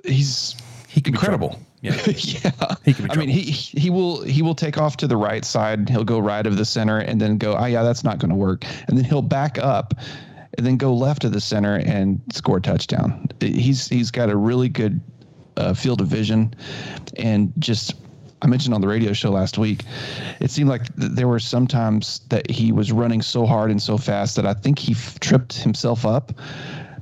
[0.03, 0.55] he's
[0.87, 1.59] he incredible.
[1.81, 2.75] Yeah, yeah.
[2.83, 5.45] He can be I mean, he he will he will take off to the right
[5.45, 5.89] side.
[5.89, 8.35] He'll go right of the center and then go, oh yeah, that's not going to
[8.35, 8.65] work.
[8.87, 9.93] And then he'll back up
[10.57, 13.27] and then go left of the center and score a touchdown.
[13.39, 15.01] He's he's got a really good
[15.57, 16.53] uh, field of vision
[17.17, 17.93] and just
[18.41, 19.83] I mentioned on the radio show last week,
[20.39, 23.81] it seemed like th- there were some times that he was running so hard and
[23.81, 26.31] so fast that I think he f- tripped himself up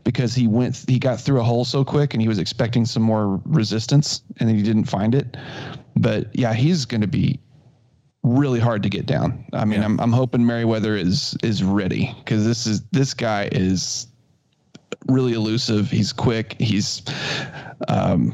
[0.04, 3.04] because he went he got through a hole so quick and he was expecting some
[3.04, 5.38] more resistance and then he didn't find it.
[5.96, 7.40] But yeah, he's going to be
[8.24, 9.46] really hard to get down.
[9.54, 14.08] I mean, I'm I'm hoping Merriweather is is ready because this is this guy is
[15.08, 15.90] really elusive.
[15.90, 16.56] He's quick.
[16.60, 17.02] He's
[17.88, 18.34] um,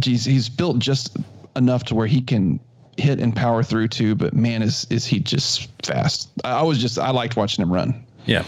[0.00, 1.16] geez, he's built just
[1.56, 2.60] enough to where he can
[2.98, 4.14] hit and power through too.
[4.14, 6.30] But man, is is he just fast?
[6.44, 8.04] I, I was just I liked watching him run.
[8.26, 8.44] Yeah.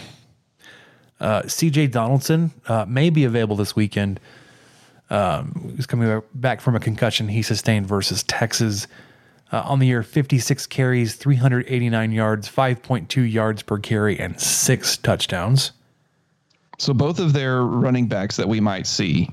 [1.21, 4.21] Uh, CJ Donaldson uh, may be available this weekend.
[5.11, 8.87] Um, he's coming back from a concussion he sustained versus Texas.
[9.53, 15.73] Uh, on the year, 56 carries, 389 yards, 5.2 yards per carry, and six touchdowns.
[16.79, 19.31] So both of their running backs that we might see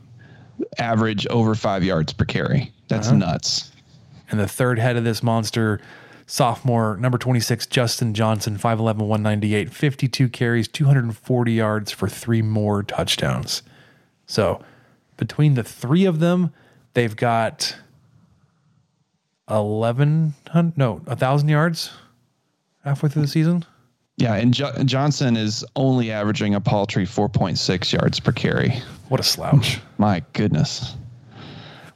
[0.78, 2.72] average over five yards per carry.
[2.88, 3.72] That's nuts.
[4.30, 5.82] And the third head of this monster,
[6.28, 13.64] sophomore, number 26, Justin Johnson, 5'11, 198, 52 carries, 240 yards for three more touchdowns.
[14.28, 14.64] So
[15.18, 16.54] between the three of them,
[16.94, 17.76] they've got
[19.48, 21.92] 1,100, no, a 1,000 yards
[22.84, 23.66] halfway through the season.
[24.18, 28.82] Yeah, and jo- Johnson is only averaging a paltry 4.6 yards per carry.
[29.10, 29.80] What a slouch.
[29.98, 30.96] My goodness.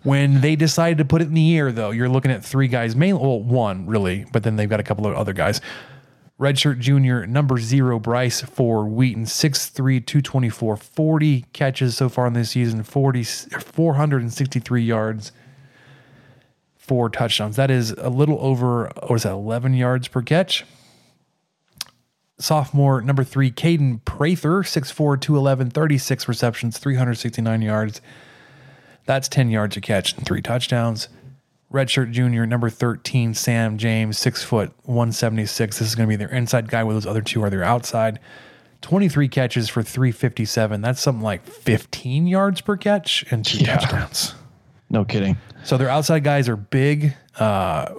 [0.03, 2.95] When they decided to put it in the air, though, you're looking at three guys,
[2.95, 5.61] mainly, well, one really, but then they've got a couple of other guys.
[6.39, 9.73] Redshirt junior, number zero, Bryce Ford-Wheaton, 6'3,
[10.05, 15.31] 224, 40 catches so far in this season, 40, 463 yards,
[16.85, 17.55] four touchdowns.
[17.55, 20.65] That is a little over, what is that, 11 yards per catch?
[22.37, 28.01] Sophomore, number three, Kaden Prather, 6'4, 211, 36 receptions, 369 yards.
[29.05, 31.07] That's 10 yards a catch and three touchdowns.
[31.71, 35.79] Redshirt junior, number 13, Sam James, six foot 176.
[35.79, 38.19] This is going to be their inside guy, with those other two are their outside.
[38.81, 40.81] 23 catches for 357.
[40.81, 43.77] That's something like 15 yards per catch and two Yeah.
[43.77, 44.35] touchdowns.
[44.95, 45.35] No kidding.
[45.65, 47.13] So their outside guys are big.
[47.37, 47.93] Uh,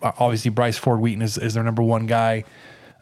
[0.00, 2.44] obviously, Bryce Ford-Wheaton is, is their number one guy,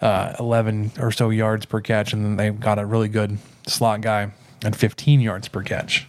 [0.00, 2.14] uh, 11 or so yards per catch.
[2.14, 4.33] And then they've got a really good slot guy
[4.64, 6.07] and 15 yards per catch.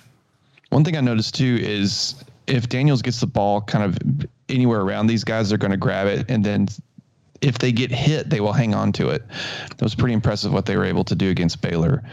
[0.70, 2.16] One thing I noticed too is
[2.48, 3.98] if Daniels gets the ball kind of
[4.48, 6.32] anywhere around these guys, they're going to grab it.
[6.32, 6.70] And then
[7.46, 9.24] if they get hit, they will hang on to it.
[9.70, 12.04] That was pretty impressive what they were able to do against Baylor.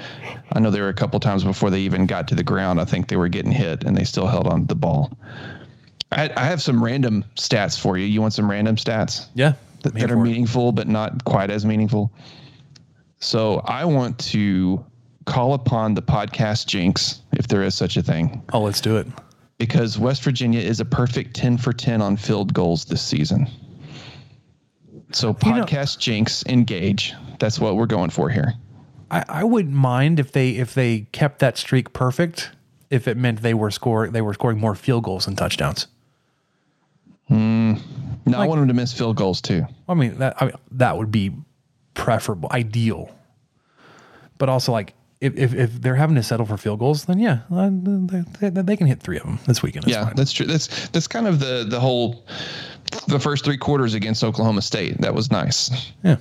[0.53, 2.81] I know there were a couple times before they even got to the ground.
[2.81, 5.17] I think they were getting hit and they still held on to the ball.
[6.13, 8.05] I, I have some random stats for you.
[8.05, 9.27] You want some random stats?
[9.35, 9.55] Yeah.
[9.83, 10.25] that, that are for it.
[10.25, 12.13] meaningful but not quite as meaningful.
[13.21, 14.85] So I want to
[15.25, 19.07] call upon the podcast jinx, if there is such a thing, Oh, let's do it.
[19.59, 23.47] because West Virginia is a perfect 10 for 10 on field goals this season.
[25.15, 27.15] So You know- podcast jinx, engage.
[27.39, 28.55] That's what we're going for here.
[29.11, 32.51] I, I wouldn't mind if they if they kept that streak perfect.
[32.91, 35.87] If it meant they were score they were scoring more field goals than touchdowns.
[37.29, 39.67] No, I want them to miss field goals too.
[39.89, 41.33] I mean that I mean, that would be
[41.95, 43.11] preferable, ideal.
[44.39, 47.41] But also like if, if, if they're having to settle for field goals, then yeah,
[47.51, 49.85] uh, they, they, they can hit three of them this weekend.
[49.85, 50.15] It's yeah, fine.
[50.17, 50.47] that's true.
[50.47, 52.27] That's that's kind of the the whole
[53.09, 55.01] the first three quarters against Oklahoma State.
[55.01, 55.93] That was nice.
[56.05, 56.17] yeah.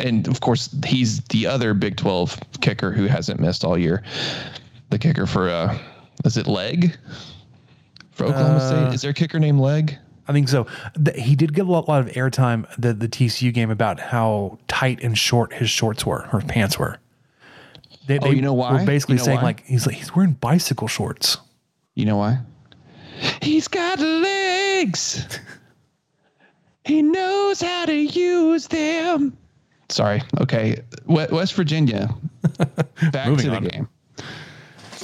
[0.00, 4.02] and of course he's the other Big 12 kicker who hasn't missed all year.
[4.90, 5.78] The kicker for uh
[6.24, 6.96] is it Legg?
[8.12, 8.94] For Oklahoma State?
[8.94, 9.96] Is there a kicker named Legg?
[10.28, 10.66] I think so.
[11.16, 15.02] He did get a lot, lot of airtime the the TCU game about how tight
[15.02, 16.98] and short his shorts were or pants were.
[18.06, 18.72] They, Oh, you know why?
[18.80, 19.42] Were basically You know saying why?
[19.44, 21.38] like he's like he's wearing bicycle shorts.
[21.94, 22.38] You know why?
[23.40, 25.38] He's got legs.
[26.84, 29.36] he knows how to use them.
[29.88, 30.22] Sorry.
[30.40, 30.82] Okay.
[31.06, 32.14] West Virginia,
[33.12, 33.64] back to the on.
[33.64, 33.88] game,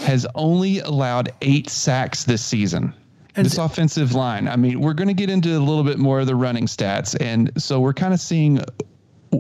[0.03, 2.95] has only allowed eight sacks this season.
[3.35, 4.49] this offensive line.
[4.49, 7.17] I mean, we're going to get into a little bit more of the running stats.
[7.21, 8.61] And so we're kind of seeing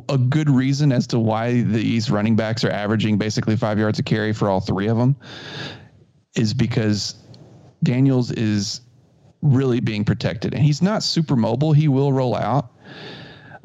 [0.09, 4.03] a good reason as to why these running backs are averaging basically five yards a
[4.03, 5.17] carry for all three of them
[6.37, 7.15] is because
[7.83, 8.83] Daniels is
[9.43, 11.73] really being protected and he's not super mobile.
[11.73, 12.73] He will roll out.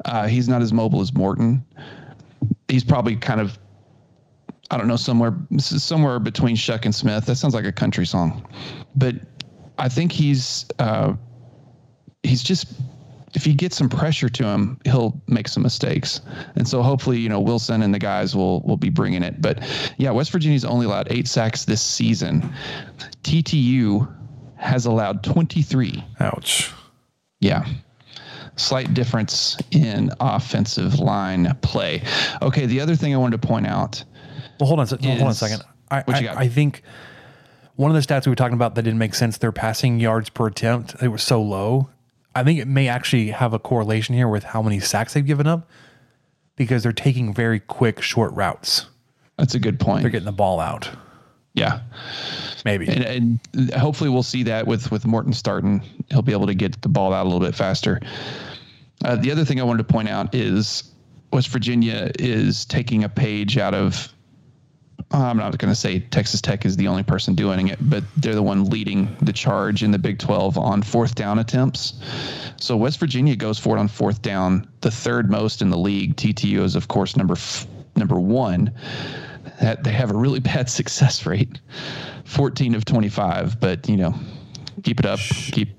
[0.04, 1.64] Uh, he's not as mobile as Morton.
[2.68, 3.58] He's probably kind of,
[4.70, 7.26] I don't know, somewhere somewhere between Shough and Smith.
[7.26, 8.46] That sounds like a country song,
[8.96, 9.14] but
[9.78, 11.14] I think he's uh,
[12.22, 12.66] he's just
[13.34, 16.20] if he gets some pressure to him, he'll make some mistakes.
[16.54, 19.40] And so hopefully, you know, Wilson and the guys will will be bringing it.
[19.40, 19.60] But
[19.98, 22.52] yeah, West Virginia's only allowed eight sacks this season.
[23.22, 24.08] TTU
[24.64, 26.02] has allowed 23.
[26.20, 26.72] Ouch.
[27.40, 27.66] Yeah.
[28.56, 32.02] Slight difference in offensive line play.
[32.40, 34.02] Okay, the other thing I wanted to point out.
[34.58, 35.62] Well, hold on, hold on a second.
[35.90, 36.34] I, what you I.
[36.42, 36.82] I think
[37.76, 39.36] one of the stats we were talking about that didn't make sense.
[39.36, 41.90] Their passing yards per attempt they were so low.
[42.34, 45.46] I think it may actually have a correlation here with how many sacks they've given
[45.46, 45.68] up
[46.56, 48.86] because they're taking very quick, short routes.
[49.36, 50.02] That's a good point.
[50.02, 50.88] They're getting the ball out.
[51.52, 51.80] yeah.
[52.64, 52.88] Maybe.
[52.88, 55.82] And, and hopefully we'll see that with with Morton starting.
[56.10, 58.00] He'll be able to get the ball out a little bit faster.
[59.04, 60.84] Uh, the other thing I wanted to point out is
[61.32, 64.14] West Virginia is taking a page out of.
[65.12, 68.02] uh, I'm not going to say Texas Tech is the only person doing it, but
[68.16, 72.00] they're the one leading the charge in the Big 12 on fourth down attempts.
[72.56, 76.16] So West Virginia goes for it on fourth down, the third most in the league.
[76.16, 78.72] TTU is of course number f- number one.
[79.60, 81.60] That they have a really bad success rate,
[82.24, 83.60] 14 of 25.
[83.60, 84.14] But you know,
[84.82, 85.78] keep it up, keep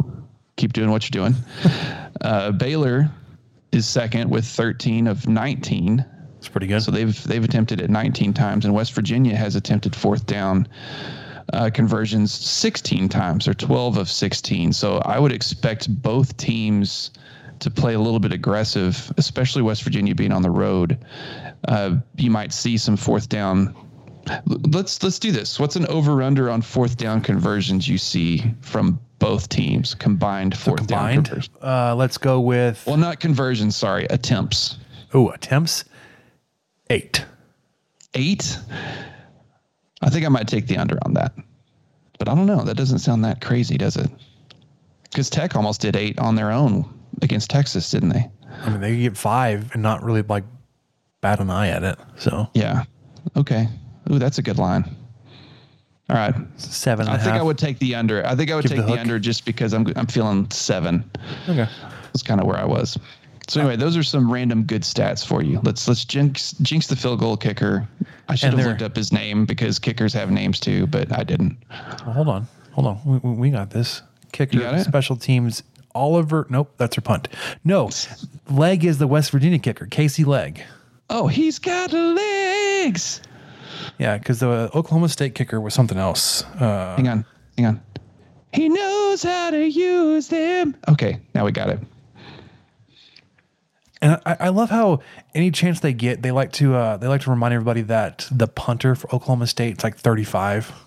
[0.55, 1.35] keep doing what you're doing.
[2.21, 3.09] uh, Baylor
[3.71, 6.05] is second with 13 of 19.
[6.37, 6.81] it's pretty good.
[6.81, 10.67] So they've they've attempted it 19 times, and West Virginia has attempted fourth down
[11.53, 14.73] uh, conversions 16 times, or 12 of 16.
[14.73, 17.11] So I would expect both teams
[17.59, 20.97] to play a little bit aggressive, especially West Virginia being on the road.
[21.67, 23.75] Uh, you might see some fourth down.
[24.45, 25.59] Let's let's do this.
[25.59, 30.87] What's an over under on fourth down conversions you see from both teams combined fourth
[30.87, 31.25] down Combined.
[31.25, 31.55] conversions?
[31.61, 33.75] Uh, let's go with Well, not conversions.
[33.75, 34.77] Sorry, attempts.
[35.13, 35.85] oh attempts
[36.89, 37.25] eight.
[38.13, 38.57] eight.
[40.01, 41.33] I think I might take the under on that.
[42.19, 42.63] But I don't know.
[42.63, 44.09] That doesn't sound that crazy, does it?
[45.03, 46.85] Because Tech almost did eight on their own
[47.21, 48.29] against Texas, didn't they?
[48.61, 50.43] I mean, they could get five and not really like
[51.21, 51.97] bat an eye at it.
[52.17, 52.83] So Yeah.
[53.35, 53.67] Okay.
[54.11, 54.95] Ooh, that's a good line.
[56.09, 56.35] All right.
[56.57, 57.07] seven.
[57.07, 58.25] and I think I would take the under.
[58.25, 61.09] I think I would Give take the the, under just because I'm I'm feeling seven.
[61.49, 61.67] Okay.
[62.05, 62.97] That's kind of where I was.
[63.47, 65.59] So anyway, those are some random good stats for you.
[65.63, 67.87] Let's let's jinx jinx the field goal kicker.
[68.29, 71.23] I should And have looked up his name because kickers have names too, but I
[71.23, 71.57] didn't.
[72.05, 72.47] Well, hold on.
[72.73, 72.99] Hold on.
[73.05, 74.01] We, we- we got this.
[74.31, 76.45] Kicker, got special teams, Oliver.
[76.49, 77.29] Nope, that's her punt.
[77.63, 77.89] No,
[78.49, 80.61] Legg is the West Virginia kicker, Casey Legg.
[81.09, 83.21] Oh, he's got legs.
[83.97, 86.43] Yeah, because the Oklahoma State kicker was something else.
[86.59, 87.25] Uh, Hang on,
[87.57, 87.81] hang on.
[88.53, 90.75] He knows how to use them.
[90.87, 91.79] Okay, now we got it.
[94.01, 94.99] and I, I love how
[95.33, 98.47] any chance they get, they like to uh, they like to remind everybody that the
[98.47, 100.71] punter for Oklahoma State is like 35.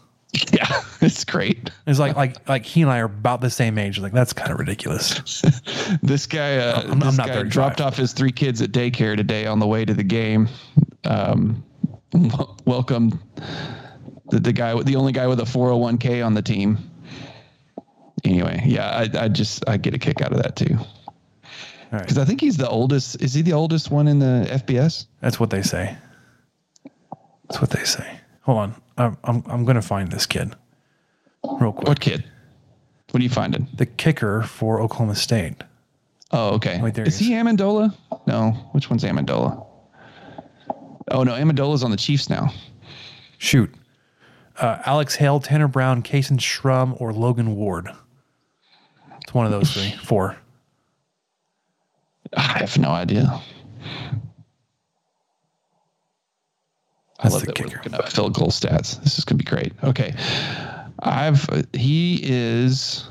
[0.53, 1.70] Yeah, it's great.
[1.86, 3.99] It's like like like he and I are about the same age.
[3.99, 5.43] Like that's kind of ridiculous.
[6.03, 9.16] This guy, uh, I'm- I'm this not guy dropped off his three kids at daycare
[9.16, 10.49] today on the way to the game.
[11.07, 11.64] Um,
[12.65, 13.21] welcome
[14.31, 16.79] the, the guy, the only guy with a 401k on the team.
[18.25, 20.87] Anyway, yeah, I, I just I get a kick out of that too All
[21.93, 23.23] right, because I think he's the oldest.
[23.23, 25.07] Is he the oldest one in the FBS?
[25.21, 25.97] that's what they say.
[27.49, 28.19] That's what they say.
[28.43, 30.55] Hold on, I'm I'm, I'm gonna find this kid
[31.61, 31.89] real quick.
[31.89, 32.25] What kid?
[33.11, 33.69] What are you finding?
[33.75, 35.63] the kicker for Oklahoma State.
[36.31, 36.81] Oh, okay.
[36.83, 37.95] Wait, there is he he Ammendola?
[38.27, 38.51] No.
[38.73, 39.65] Which one's Ammendola?
[41.11, 42.53] Oh no, Ammendola's on the Chiefs now.
[43.39, 43.73] Shoot.
[44.59, 47.89] Uh, Alex Hale, Tanner Brown, Kason Shrum, or Logan Ward.
[49.23, 49.91] It's one of those three.
[50.03, 50.37] Four.
[52.37, 53.41] I have no idea.
[57.21, 57.77] I love the that we're kicker.
[57.79, 59.03] looking up field goal stats.
[59.03, 59.73] This is gonna be great.
[59.83, 60.15] Okay,
[61.01, 63.09] I've he is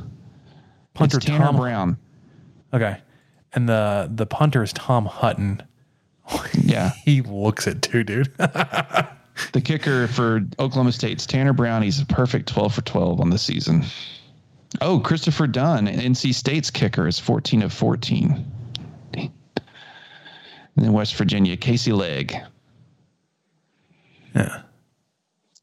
[0.94, 1.98] Punter Tanner Tom Brown.
[2.74, 2.98] Okay.
[3.54, 5.64] And the the punter is Tom Hutton.
[6.64, 8.34] Yeah, He looks it too, dude.
[8.38, 11.82] the kicker for Oklahoma State's Tanner Brown.
[11.82, 13.86] He's a perfect twelve for twelve on the season.
[14.82, 18.46] Oh, Christopher Dunn, NC State's kicker, is fourteen of fourteen.
[19.14, 19.32] And
[20.86, 22.36] then West Virginia, Casey Legg.
[24.36, 24.62] yeah.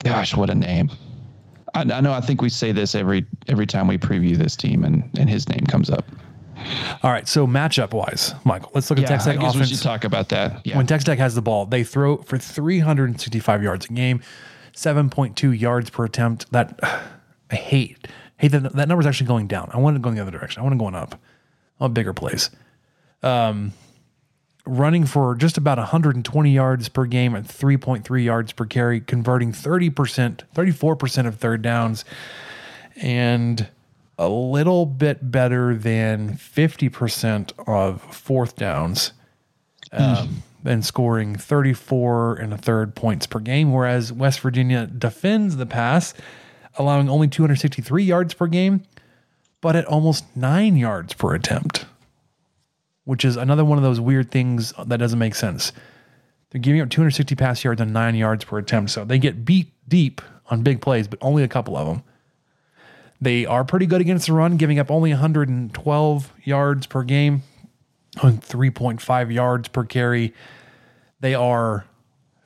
[0.02, 0.90] Gosh, what a name!
[1.74, 2.12] I, I know.
[2.12, 5.48] I think we say this every every time we preview this team, and and his
[5.48, 6.04] name comes up.
[7.02, 7.26] All right.
[7.28, 9.70] So matchup wise, Michael, let's look at Yeah, Texas I Tech guess we offense.
[9.76, 10.64] should talk about that.
[10.66, 14.20] Yeah, When Texas Tech has the ball, they throw for 365 yards a game,
[14.74, 16.50] 7.2 yards per attempt.
[16.52, 16.78] That
[17.50, 18.08] I hate.
[18.38, 19.70] Hate that that number's actually going down.
[19.72, 20.60] I want it going the other direction.
[20.60, 21.20] I want it going up.
[21.80, 22.50] A bigger place.
[23.22, 23.72] Um,
[24.66, 30.40] running for just about 120 yards per game at 3.3 yards per carry, converting 30%,
[30.54, 32.04] 34% of third downs,
[32.96, 33.68] and
[34.18, 39.12] a little bit better than 50% of fourth downs
[39.92, 45.66] um, and scoring 34 and a third points per game, whereas West Virginia defends the
[45.66, 46.14] pass,
[46.78, 48.82] allowing only 263 yards per game,
[49.60, 51.86] but at almost nine yards per attempt.
[53.04, 55.72] which is another one of those weird things that doesn't make sense.
[56.50, 58.90] They're giving up 260 pass yards and nine yards per attempt.
[58.92, 62.02] So they get beat deep on big plays, but only a couple of them.
[63.24, 67.42] They are pretty good against the run, giving up only 112 yards per game
[68.22, 70.34] on 3.5 yards per carry.
[71.20, 71.86] They are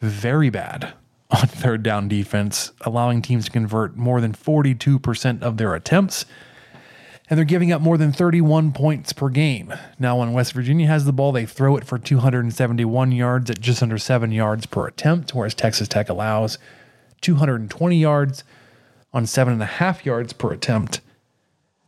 [0.00, 0.92] very bad
[1.32, 6.26] on third down defense, allowing teams to convert more than 42% of their attempts.
[7.28, 9.74] And they're giving up more than 31 points per game.
[9.98, 13.82] Now, when West Virginia has the ball, they throw it for 271 yards at just
[13.82, 16.56] under seven yards per attempt, whereas Texas Tech allows
[17.20, 18.44] 220 yards
[19.12, 21.00] on seven and a half yards per attempt.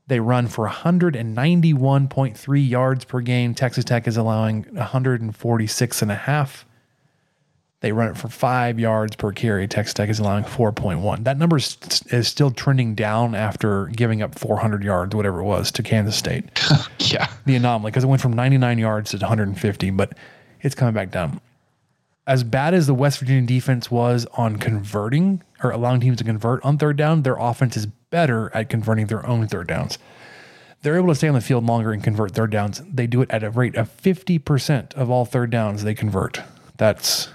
[0.07, 3.55] They run for 191.3 yards per game.
[3.55, 6.67] Texas Tech is allowing 146 and a half.
[7.81, 9.67] They run it for five yards per carry.
[9.67, 11.25] Texas Tech is allowing 4.1.
[11.25, 11.79] That number is,
[12.11, 16.45] is still trending down after giving up 400 yards, whatever it was, to Kansas State.
[16.99, 17.29] Yeah.
[17.45, 20.13] the anomaly, because it went from 99 yards to 150, but
[20.61, 21.41] it's coming back down.
[22.31, 26.65] As bad as the West Virginia defense was on converting or allowing teams to convert
[26.65, 29.99] on third down, their offense is better at converting their own third downs.
[30.83, 32.83] They're able to stay on the field longer and convert third downs.
[32.87, 36.41] They do it at a rate of 50% of all third downs they convert.
[36.77, 37.31] That's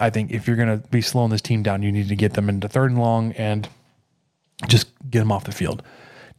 [0.00, 2.32] I think if you're going to be slowing this team down, you need to get
[2.32, 3.68] them into third and long and
[4.66, 5.82] just get them off the field.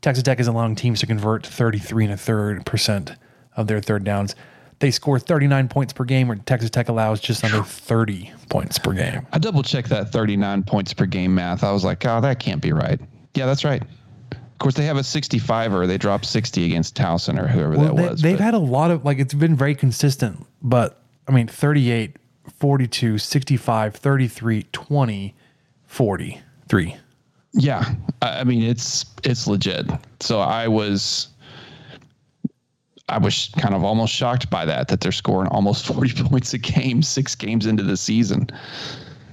[0.02, 3.12] Texas Tech is allowing teams to convert 33 and a third percent
[3.56, 4.36] of their third downs.
[4.80, 8.94] They score 39 points per game, where Texas Tech allows just under 30 points per
[8.94, 9.26] game.
[9.34, 11.64] I double checked that 39 points per game math.
[11.64, 13.00] I was like, oh, that can't be right.
[13.34, 13.82] Yeah, that's right.
[14.32, 15.88] Of course, they have a 65er.
[15.88, 18.22] They dropped 60 against Towson or whoever that they, was.
[18.22, 22.16] They've but- had a lot of, like, it's been very consistent, but I mean, 38,
[22.58, 25.36] 42, 65, 33, 20,
[25.86, 26.96] 40, 3.
[27.54, 29.88] Yeah, I I mean it's it's legit.
[30.20, 31.30] So I was
[33.10, 36.58] I was kind of almost shocked by that that they're scoring almost 40 points a
[36.58, 38.50] game 6 games into the season.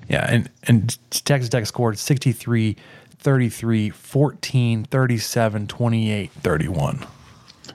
[0.09, 2.77] Yeah, and and Texas Tech scored 63,
[3.19, 7.07] 33, 14, 37, 28, 31.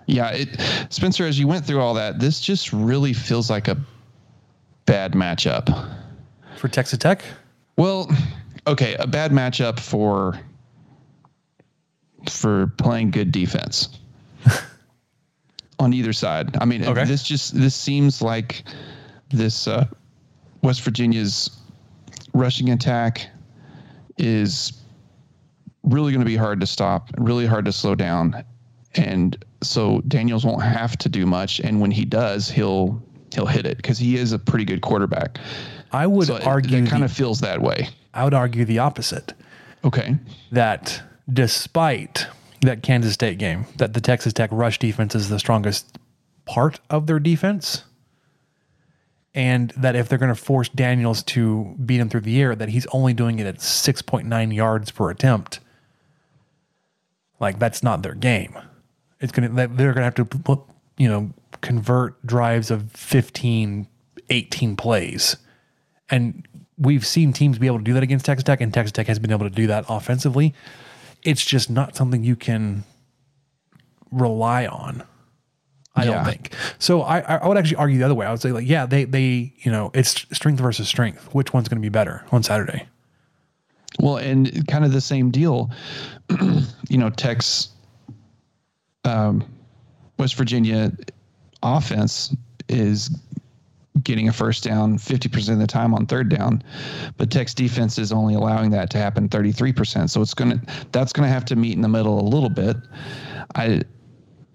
[0.05, 0.49] Yeah, it
[0.89, 3.77] Spencer as you went through all that, this just really feels like a
[4.85, 5.91] bad matchup.
[6.57, 7.23] For Texas Tech?
[7.77, 8.11] Well,
[8.67, 10.39] okay, a bad matchup for
[12.29, 13.99] for playing good defense
[15.79, 16.55] on either side.
[16.59, 17.05] I mean, Okay.
[17.05, 18.63] this just this seems like
[19.29, 19.85] this uh,
[20.61, 21.49] West Virginia's
[22.33, 23.27] rushing attack
[24.17, 24.73] is
[25.83, 28.43] really going to be hard to stop, really hard to slow down,
[28.95, 31.59] and so Daniels won't have to do much.
[31.61, 33.01] And when he does, he'll
[33.33, 35.37] he'll hit it because he is a pretty good quarterback.
[35.91, 37.89] I would So it- argue it kind the- of feels that way.
[38.13, 39.33] I would argue the opposite.
[39.85, 40.17] Okay.
[40.51, 41.01] That
[41.31, 42.25] despite
[42.61, 45.97] that Kansas State game, that the Texas Tech rush defense is the strongest
[46.45, 47.83] part of their defense.
[49.33, 52.69] And that if they're going to force Daniels to beat him through the air, that
[52.69, 55.59] he's only doing it at 6.9 yards per attempt.
[57.39, 58.57] Like that's not their game.
[59.19, 60.65] It's going to, they're going to have to
[60.97, 61.31] you know,
[61.61, 63.87] convert drives of 15,
[64.29, 65.37] 18 plays.
[66.09, 66.47] And
[66.77, 69.19] we've seen teams be able to do that against Texas Tech, and Texas Tech has
[69.19, 70.53] been able to do that offensively.
[71.23, 72.83] It's just not something you can
[74.11, 75.03] rely on.
[75.95, 76.11] I Yeah.
[76.13, 76.53] don't think.
[76.77, 78.25] So I, I would actually argue the other way.
[78.25, 81.33] I would say like, yeah, they they you know it's strength versus strength.
[81.33, 82.87] Which one's going to be better on Saturday?
[83.99, 85.71] Well, and kind of the same deal.
[86.89, 87.69] you know, Tech's
[89.03, 89.43] um,
[90.17, 90.91] West Virginia
[91.63, 92.35] offense
[92.69, 93.09] is
[94.03, 96.63] getting a first down 50% of the time on third down,
[97.17, 100.09] but Tech's defense is only allowing that to happen 33%.
[100.09, 102.49] So it's going to that's going to have to meet in the middle a little
[102.49, 102.77] bit.
[103.55, 103.81] I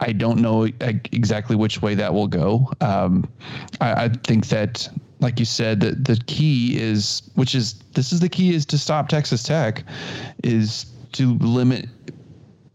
[0.01, 2.71] I don't know exactly which way that will go.
[2.81, 3.29] Um,
[3.81, 4.89] I, I think that,
[5.21, 8.79] like you said, the, the key is, which is this is the key is to
[8.79, 9.85] stop Texas Tech,
[10.43, 11.89] is to limit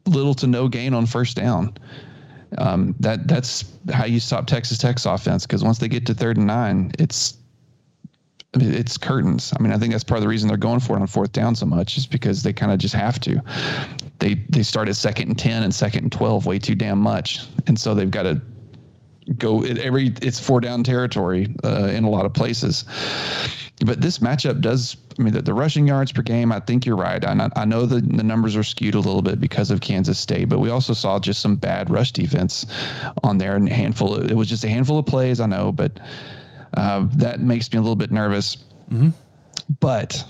[0.07, 1.73] little to no gain on first down.
[2.57, 6.37] Um, that that's how you stop Texas Tech's offense because once they get to third
[6.37, 7.37] and nine, it's
[8.55, 9.53] it's curtains.
[9.57, 11.31] I mean, I think that's part of the reason they're going for it on fourth
[11.31, 13.41] down so much is because they kind of just have to.
[14.19, 17.45] They they start at second and ten and second and twelve way too damn much,
[17.67, 18.41] and so they've got to
[19.37, 22.85] go it, every it's four down territory uh, in a lot of places.
[23.85, 24.97] But this matchup does.
[25.19, 26.51] I mean, the, the rushing yards per game.
[26.53, 27.23] I think you're right.
[27.25, 30.17] I, know- I know the the numbers are skewed a little bit because of Kansas
[30.17, 32.65] State, but we also saw just some bad rush defense
[33.23, 34.15] on there and a handful.
[34.15, 35.39] Of, it was just a handful of plays.
[35.41, 35.99] I know, but
[36.77, 38.57] uh, that makes me a little bit nervous.
[39.81, 40.23] But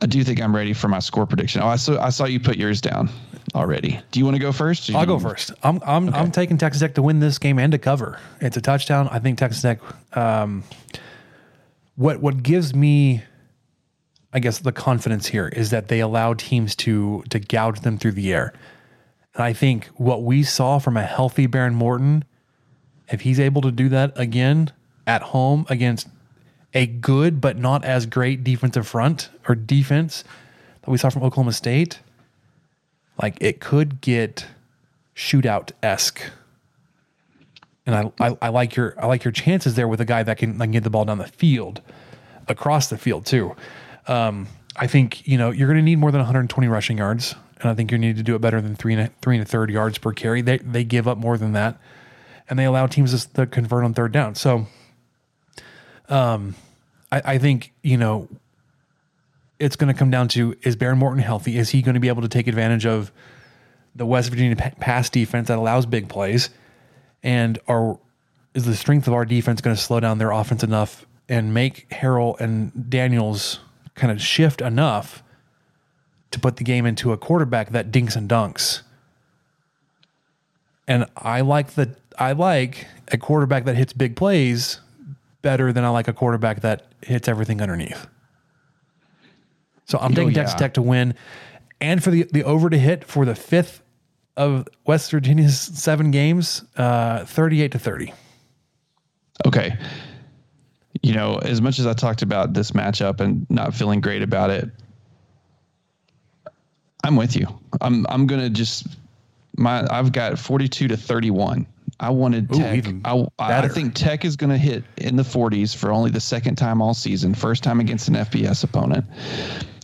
[0.00, 1.60] I do think I'm ready for my score prediction.
[1.62, 3.10] Oh, I saw I saw you put yours down.
[3.54, 4.00] already.
[4.12, 4.94] Do you want to go first?
[4.94, 5.50] I'll go first.
[5.64, 8.20] I'm I'm I'm taking Texas Tech to win this game and to cover.
[8.40, 9.08] It's a touchdown.
[9.08, 9.80] I think Texas Tech.
[10.16, 10.62] Um,
[11.96, 13.22] what what gives me,
[14.32, 18.12] I guess, the confidence here is that they allow teams to to gouge them through
[18.12, 18.52] the air,
[19.34, 22.24] and I think what we saw from a healthy Behren Morton,
[23.08, 24.70] if he's able to do that again
[25.06, 26.08] at home against
[26.74, 30.22] a good but not as great defensive front or defense
[30.82, 32.00] that we saw from Oklahoma State
[33.20, 34.46] like it could get
[35.14, 36.22] shootout esque.
[37.86, 40.38] And I, I, I like your I like your chances there with a guy that
[40.38, 41.82] can, that can get the ball down the field,
[42.48, 43.54] across the field too.
[44.06, 47.70] Um, I think you know you're going to need more than 120 rushing yards, and
[47.70, 49.70] I think you need to do it better than three and three and a third
[49.70, 50.42] yards per carry.
[50.42, 51.78] They they give up more than that,
[52.48, 54.34] and they allow teams to, to convert on third down.
[54.34, 54.66] So,
[56.08, 56.54] um,
[57.10, 58.28] I, I think you know
[59.58, 61.58] it's going to come down to is Behren Morton healthy?
[61.58, 63.12] Is he going to be able to take advantage of
[63.94, 66.50] the West Virginia pass defense that allows big plays?
[67.22, 67.98] And are
[68.54, 71.88] is the strength of our defense going to slow down their offense enough and make
[71.90, 73.60] Harrell and Daniels
[74.00, 75.22] kind of shift enough
[76.32, 78.82] to put the game into a quarterback that dinks and dunks?
[80.88, 84.80] And I like the I like a quarterback that hits big plays
[85.42, 88.08] better than I like a quarterback that hits everything underneath.
[89.84, 90.58] So I'm taking Texas yeah.
[90.58, 91.14] Tech to win,
[91.80, 93.82] and for the the over to hit for the fifth
[94.36, 98.12] of West Virginia's seven games, uh, thirty eight to thirty.
[99.46, 99.76] Okay.
[101.02, 104.50] You know, as much as I talked about this matchup and not feeling great about
[104.50, 104.68] it,
[107.04, 107.46] I'm with you.
[107.80, 108.86] I'm I'm gonna just
[109.56, 111.66] my I've got 42 to 31.
[111.98, 112.84] I wanted Ooh, Tech.
[113.04, 116.56] I, I think Tech is going to hit in the 40s for only the second
[116.56, 117.34] time all season.
[117.34, 119.04] First time against an FBS opponent.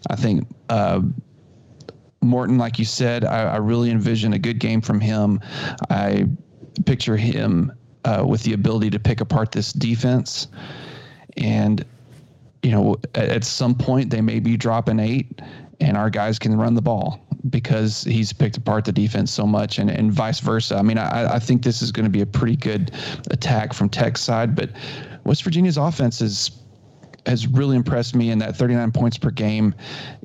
[0.09, 1.03] I think uh,
[2.23, 5.41] Morton, like you said, I, I really envision a good game from him.
[5.91, 6.27] I
[6.87, 7.73] picture him
[8.07, 10.49] uh, with the ability to pick apart this defense.
[11.37, 11.85] And,
[12.63, 15.41] you know, at, some point they may be dropping eight
[15.81, 17.21] and our guys can run the ball
[17.51, 20.77] because he's picked apart the defense so much and, and vice versa.
[20.77, 22.93] I mean, I, I think this is going to be a pretty good
[23.31, 24.71] attack from Tech's side, but
[25.25, 26.51] West Virginia's offense is
[27.27, 29.75] has really impressed me, and that 39 points per game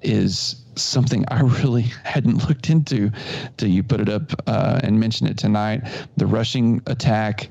[0.04, 3.12] is something I really hadn't looked into
[3.58, 5.82] till you put it up uh, and mentioned it tonight.
[6.18, 7.50] The rushing attack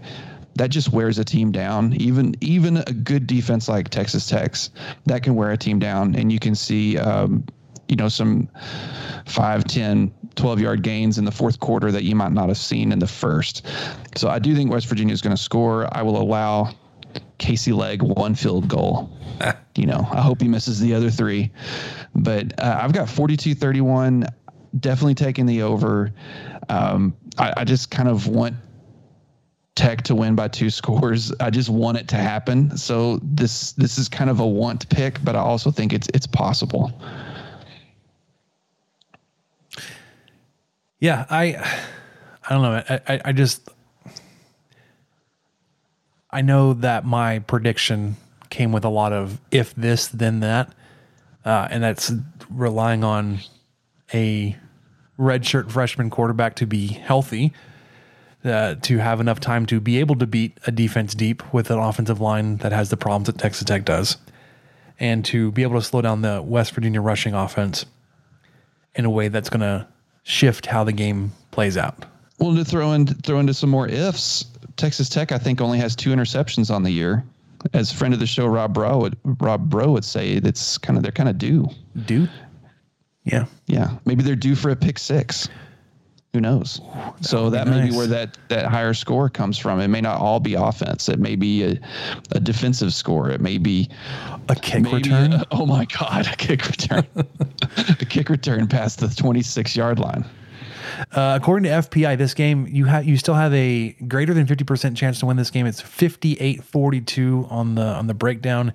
[0.61, 1.95] that just wears a team down.
[1.95, 4.69] Even even a good defense like Texas Tech's
[5.07, 6.99] that can wear a team down, and you can see.
[6.99, 7.45] Um,
[7.89, 8.49] you know, some
[9.27, 12.93] 5, 10, 12 yard gains in the fourth quarter that you might not have seen
[12.93, 13.67] in the first.
[14.15, 15.89] So I do think West Virginia is going to score.
[15.91, 16.73] I will allow
[17.39, 19.11] Casey Legg one field goal.
[19.77, 21.51] you know, I hope he misses the other three.
[22.15, 24.25] But uh, I've got 42 31,
[24.79, 26.13] definitely taking the over.
[26.69, 28.55] Um, I, I just kind of want
[29.81, 31.33] Tech to win by two scores.
[31.41, 32.77] I just want it to happen.
[32.77, 36.27] So this this is kind of a want pick, but I also think it's it's
[36.27, 36.93] possible.
[40.99, 41.57] Yeah, I
[42.45, 42.83] I don't know.
[42.89, 43.71] I, I, I just
[46.31, 48.17] I know that my prediction
[48.51, 50.75] came with a lot of if this then that,
[51.47, 52.13] uh, and that's
[52.51, 53.39] relying on
[54.13, 54.57] a
[55.19, 57.55] redshirt freshman quarterback to be healthy,
[58.45, 61.79] uh, to have enough time to be able to beat a defense deep with an
[61.79, 64.17] offensive line that has the problems that Texas Tech does,
[64.99, 67.87] and to be able to slow down the West Virginia rushing offense
[68.95, 69.87] in a way that's going to
[70.23, 72.05] shift how the game plays out.
[72.39, 75.95] Well, to throw in throw into some more ifs, Texas Tech I think only has
[75.95, 77.25] two interceptions on the year.
[77.75, 81.03] As friend of the show Rob Bro would Rob Bro would say, that's kind of
[81.03, 81.69] they're kind of due.
[82.07, 82.27] Due.
[83.25, 85.49] yeah, Yeah, maybe they're due for a pick six.
[86.33, 86.81] Who knows?
[87.21, 87.91] so would be that may nice.
[87.91, 89.81] be where that that higher score comes from.
[89.81, 91.09] It may not all be offense.
[91.09, 91.81] It may be a,
[92.31, 93.31] a defensive score.
[93.31, 93.89] It may be
[94.49, 95.33] a kick return.
[95.33, 99.99] a- oh my god, a kick return, a kick return past the twenty six yard
[99.99, 100.25] line.
[101.13, 104.65] Uh, according to FPI, this game you have you still have a greater than fifty
[104.65, 105.67] percent chance to win this game.
[105.67, 108.73] It's 58-42 on the on the breakdown.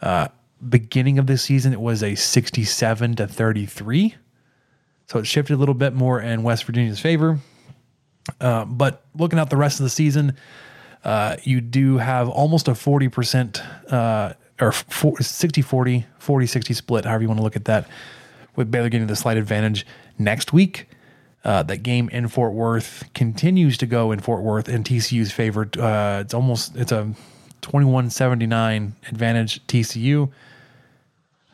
[0.00, 0.28] Uh,
[0.68, 4.14] beginning of this season, it was a sixty-seven to thirty-three,
[5.06, 7.38] so it shifted a little bit more in West Virginia's favor.
[8.40, 10.36] Uh, but looking out the rest of the season,
[11.04, 17.22] uh, you do have almost a 40% uh, or 60 40, 40 60 split, however
[17.22, 17.88] you want to look at that,
[18.56, 19.86] with Baylor getting the slight advantage
[20.18, 20.88] next week.
[21.44, 25.68] Uh, that game in Fort Worth continues to go in Fort Worth in TCU's favor.
[25.78, 27.12] Uh, it's almost it's a
[27.60, 30.30] 21-79 advantage TCU.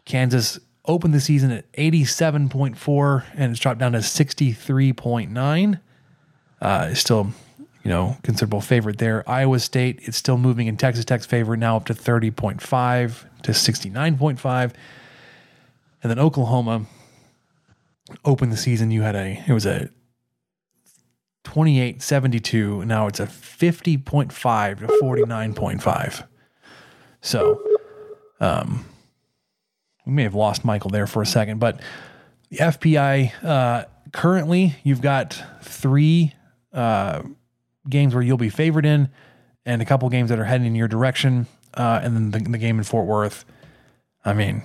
[0.05, 5.81] Kansas opened the season at 87.4 and it's dropped down to 63.9.
[6.61, 7.33] Uh, it's still,
[7.83, 9.29] you know, considerable favorite there.
[9.29, 14.73] Iowa State, it's still moving in Texas Tech's favor now up to 30.5 to 69.5.
[16.03, 16.87] And then Oklahoma
[18.25, 18.91] opened the season.
[18.91, 19.91] You had a, it was a
[21.45, 22.87] 28.72.
[22.87, 26.27] Now it's a 50.5 to 49.5.
[27.23, 27.63] So,
[28.41, 28.87] um,
[30.11, 31.81] we may have lost Michael there for a second, but
[32.49, 36.35] the FPI uh, currently you've got three
[36.73, 37.23] uh,
[37.89, 39.09] games where you'll be favored in,
[39.65, 42.59] and a couple games that are heading in your direction, uh, and then the, the
[42.59, 43.45] game in Fort Worth.
[44.25, 44.63] I mean,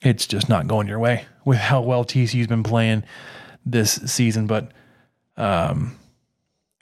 [0.00, 3.04] it's just not going your way with how well TCU's been playing
[3.64, 4.48] this season.
[4.48, 4.72] But
[5.36, 5.96] um,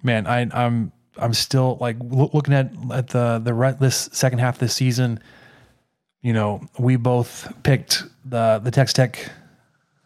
[0.03, 4.55] man, I, I'm I'm still like loo- looking at at the the this second half
[4.55, 5.21] of this season.
[6.23, 9.31] You know, we both picked the the Texas Tech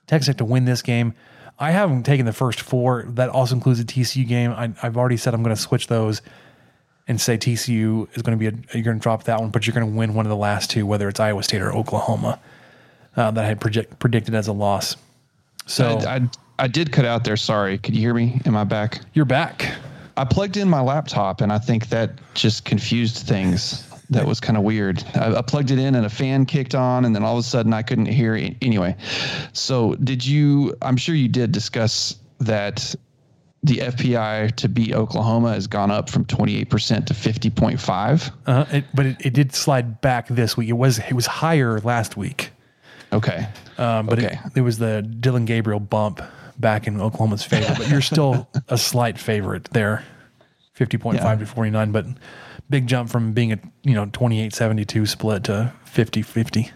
[0.06, 1.14] Texas Tech to win this game.
[1.58, 3.04] I haven't taken the first four.
[3.08, 4.50] That also includes the TCU game.
[4.50, 6.22] I, I've already said I'm going to switch those
[7.08, 9.66] and say TCU is going to be a, you're going to drop that one, but
[9.66, 12.40] you're going to win one of the last two, whether it's Iowa State or Oklahoma,
[13.16, 14.96] uh, that I had project, predicted as a loss.
[15.66, 17.36] So I, I I did cut out there.
[17.36, 17.78] Sorry.
[17.78, 18.40] Could you hear me?
[18.46, 19.00] Am I back?
[19.14, 19.74] you're back.
[20.16, 23.88] I plugged in my laptop and I think that just confused things.
[24.12, 25.02] That was kind of weird.
[25.14, 27.48] I, I plugged it in and a fan kicked on, and then all of a
[27.48, 28.56] sudden I couldn't hear it.
[28.62, 28.96] Anyway,
[29.52, 30.74] so did you?
[30.82, 32.94] I'm sure you did discuss that
[33.64, 38.32] the FPI to beat Oklahoma has gone up from 28% to 50.5.
[38.44, 40.68] Uh, it, but it, it did slide back this week.
[40.68, 42.50] It was it was higher last week,
[43.12, 43.46] Okay.
[43.78, 44.38] um, but Okay.
[44.46, 46.20] it, it was the Dillon Gabriel bump
[46.58, 47.72] back in Oklahoma's favor.
[47.78, 50.04] But you're still a slight favorite there,
[50.74, 51.92] fifty point five to forty nine.
[51.92, 52.06] But
[52.70, 56.70] big jump from being a you know 28-72 split to 50-50.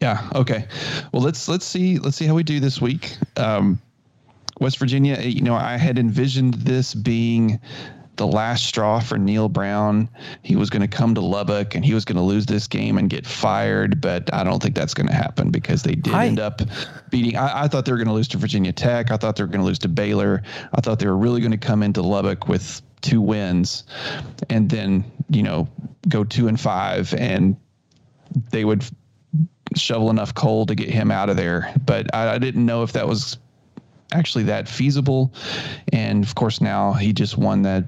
[0.00, 0.28] Yeah.
[0.34, 0.66] Okay.
[1.12, 3.16] Well, let's let's see let's see how we do this week.
[3.36, 3.80] Um,
[4.60, 5.18] West Virginia.
[5.20, 7.58] You know, I had envisioned this being
[8.16, 10.08] the last straw for Neal Brown.
[10.42, 12.98] He was going to come to Lubbock and he was going to lose this game
[12.98, 16.26] and get fired, but I don't think that's going to happen because they did I-
[16.26, 16.62] end up
[17.10, 17.36] beating.
[17.36, 19.10] I, I thought they were going to lose to Virginia Tech.
[19.10, 20.42] I thought they were going to lose to Baylor.
[20.74, 23.84] I thought they were really going to come into Lubbock with two wins
[24.48, 25.68] and then, you know,
[26.08, 27.56] go two and five and
[28.50, 28.84] they would
[29.74, 31.72] shovel enough coal to get him out of there.
[31.84, 33.38] But I, I didn't know if that was
[34.12, 35.32] actually that feasible.
[35.92, 37.84] And of course, now he just won that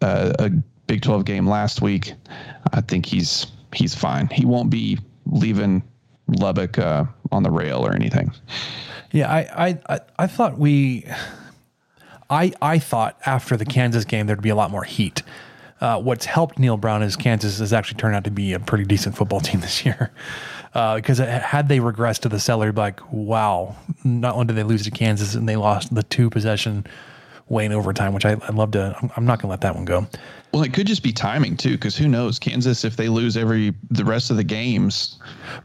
[0.00, 0.50] uh, a
[0.86, 2.12] Big 12 game last week.
[2.72, 4.28] I think he's he's fine.
[4.28, 5.82] He won't be leaving
[6.28, 8.32] Lubbock uh, on the rail or anything.
[9.12, 11.06] Yeah, I, I, I, I thought we,
[12.30, 15.22] I, I thought after the Kansas game there'd be a lot more heat.
[15.80, 18.84] Uh, what's helped Neal Brown is Kansas has actually turned out to be a pretty
[18.84, 20.12] decent football team this year.
[20.72, 24.84] Because had they regressed to the cellar, be like, wow, not only did they lose
[24.84, 26.86] to Kansas and they lost the two possession
[27.48, 28.96] way in overtime, which I, I'd love to.
[29.02, 30.06] I'm, I'm not going to let that one go.
[30.52, 32.38] Well, it could just be timing too, because who knows?
[32.38, 35.18] Kansas, if they lose every the rest of the games,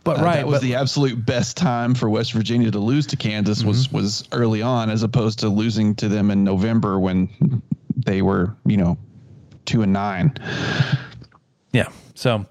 [0.05, 3.17] But uh, right, that was the absolute best time for West Virginia to lose to
[3.17, 7.61] Kansas was was early on, as opposed to losing to them in November when
[7.97, 8.97] they were, you know,
[9.65, 10.33] two and nine.
[11.73, 11.89] Yeah.
[12.15, 12.45] So,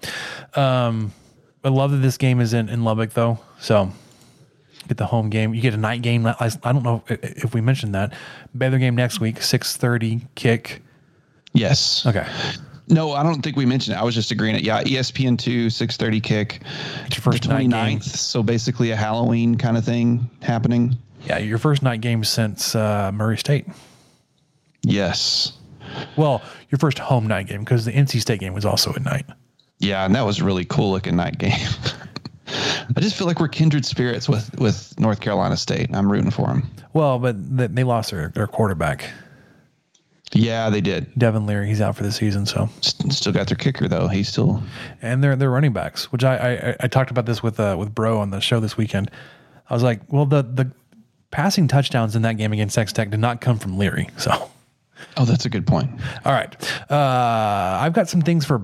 [0.55, 1.13] um,
[1.65, 3.39] I love that this game is in, in Lubbock though.
[3.59, 3.91] So
[4.87, 5.55] get the home game.
[5.55, 6.27] You get a night game.
[6.27, 8.13] I, I don't know if, if we mentioned that
[8.57, 10.83] Baylor game next week, 630 kick.
[11.57, 12.05] Yes.
[12.07, 12.27] Okay.
[12.89, 14.01] No, I don't think we mentioned it.
[14.01, 14.63] I was just agreeing it.
[14.63, 16.61] Yeah, ESPN two, six thirty kick.
[17.07, 17.91] It's your first the night 29th.
[17.91, 18.01] game.
[18.03, 20.97] So basically a Halloween kind of thing happening.
[21.25, 21.39] Yeah.
[21.39, 23.67] Your first night game since, uh, Murray State.
[24.83, 25.53] Yes.
[26.17, 29.27] Well, your first home night game because the NC State game was also at night.
[29.79, 31.53] Yeah, and that was a really cool looking night game.
[32.97, 35.91] I just feel like we're kindred spirits with with North Carolina State.
[35.93, 36.69] I'm rooting for them.
[36.93, 39.11] Well, but they, they lost their, their quarterback,
[40.33, 41.07] Yeah, they did.
[41.17, 41.69] Devin Leary.
[41.69, 42.47] He's out for the season.
[42.47, 44.09] So, Still got their kicker though.
[44.09, 44.63] He's still
[45.01, 47.95] and they're they're running backs, which I I, I talked about this with uh, with
[47.95, 49.11] Bro on the show this weekend.
[49.71, 50.71] I was like, well, the the
[51.31, 54.09] passing touchdowns in that game against Texas Tech did not come from Leary.
[54.19, 54.51] So,
[55.17, 55.91] Oh, that's a good point.
[56.25, 56.55] all right,
[56.91, 58.63] uh, I've got some things for.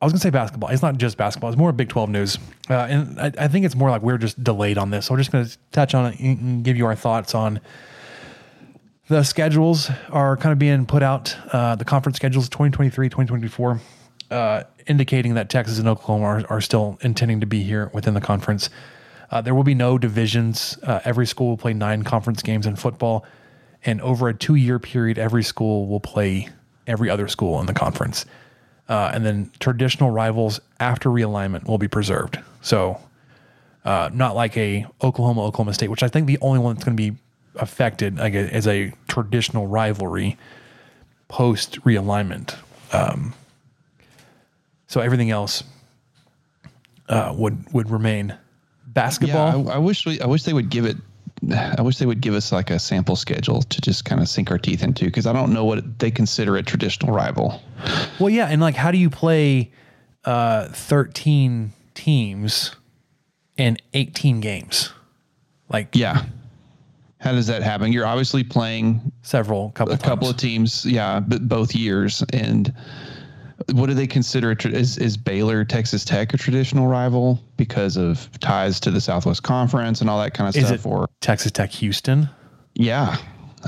[0.00, 0.70] I was gonna say basketball.
[0.70, 1.50] It's not just basketball.
[1.50, 4.42] It's more Big Twelve news, uh, and I, I think it's more like we're just
[4.42, 5.06] delayed on this.
[5.06, 7.60] So we're just gonna touch on it and give you our thoughts on
[9.08, 11.36] the schedules are kind of being put out.
[11.52, 13.80] Uh, the conference schedules 2023, 2024,
[14.30, 18.20] uh, indicating that Texas and Oklahoma are, are still intending to be here within the
[18.20, 18.68] conference.
[19.30, 20.78] Uh, there will be no divisions.
[20.82, 23.24] Uh, every school will play nine conference games in football.
[23.84, 26.48] And over a two year period, every school will play
[26.86, 28.26] every other school in the conference.
[28.88, 32.38] Uh, and then traditional rivals after realignment will be preserved.
[32.62, 33.00] So
[33.84, 36.96] Uh, not like a Oklahoma Oklahoma State, which I think the only one that's going
[36.96, 37.16] to be
[37.58, 40.36] affected like a, as a traditional rivalry
[41.28, 42.56] post realignment.
[42.92, 43.34] Um,
[44.86, 45.64] so everything else
[47.08, 48.36] uh, would would remain.
[48.86, 49.64] Basketball.
[49.64, 50.20] Yeah, I, I wish we.
[50.20, 50.96] I wish they would give it.
[51.78, 54.50] I wish they would give us like a sample schedule to just kind of sink
[54.50, 57.60] our teeth into because I don't know what they consider a traditional rival.
[58.18, 59.70] Well, yeah, and like, how do you play
[60.24, 62.74] uh, thirteen teams
[63.56, 64.92] in eighteen games?
[65.68, 66.24] Like, Yeah.
[67.26, 67.92] How does that happen?
[67.92, 72.22] You're obviously playing several couple a couple of teams, yeah, but both years.
[72.32, 72.72] And
[73.72, 74.52] what do they consider?
[74.52, 79.00] a tra- Is is Baylor Texas Tech a traditional rival because of ties to the
[79.00, 80.86] Southwest Conference and all that kind of Is stuff?
[80.86, 82.28] or Texas Tech Houston?
[82.74, 83.16] yeah,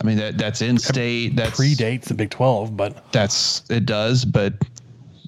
[0.01, 1.35] I mean that that's in state.
[1.35, 4.55] That Predates the Big Twelve, but that's it does, but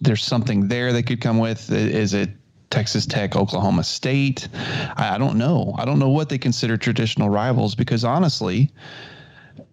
[0.02, 1.72] there's something there that could come with.
[1.72, 2.30] Is it
[2.70, 4.48] Texas Tech, Oklahoma State?
[4.96, 5.74] I, I don't know.
[5.78, 8.70] I don't know what they consider traditional rivals because honestly,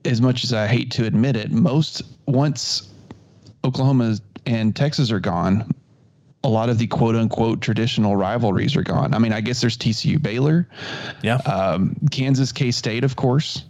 [0.03, 2.89] as much as I hate to admit it, most once
[3.63, 5.69] Oklahoma and Texas are gone,
[6.43, 9.13] a lot of the quote unquote traditional rivalries are gone.
[9.13, 10.67] I mean, I guess there's TCU Baylor,
[11.21, 13.65] yeah, um, Kansas K State, of course,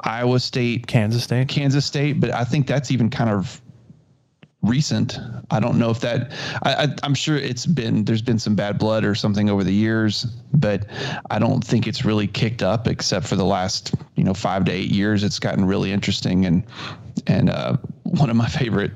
[0.00, 1.48] Iowa State, Kansas State.
[1.48, 3.61] Kansas State, but I think that's even kind of
[4.62, 5.18] recent.
[5.50, 6.32] I don't know if that.
[6.64, 10.24] I, I'm sure it's been there's been some bad blood or something over the years,
[10.54, 10.86] but
[11.30, 14.72] I don't think it's really kicked up except for the last you know five to
[14.72, 15.24] eight years.
[15.24, 16.62] It's gotten really interesting and
[17.26, 18.92] and uh, one of my favorite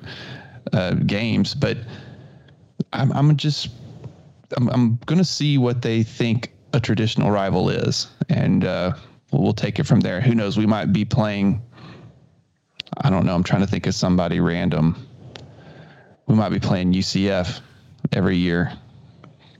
[0.73, 1.55] uh, games.
[1.55, 1.79] But
[2.93, 3.71] I'm, I'm just
[4.57, 8.93] I'm, I'm going to see what they think a traditional rival is, and uh,
[9.33, 10.21] we'll take it from there.
[10.21, 10.57] Who knows?
[10.57, 11.63] We might be playing.
[12.99, 13.35] I don't know.
[13.35, 15.06] I'm trying to think of somebody random.
[16.27, 17.61] We might be playing UCF
[18.13, 18.73] every year.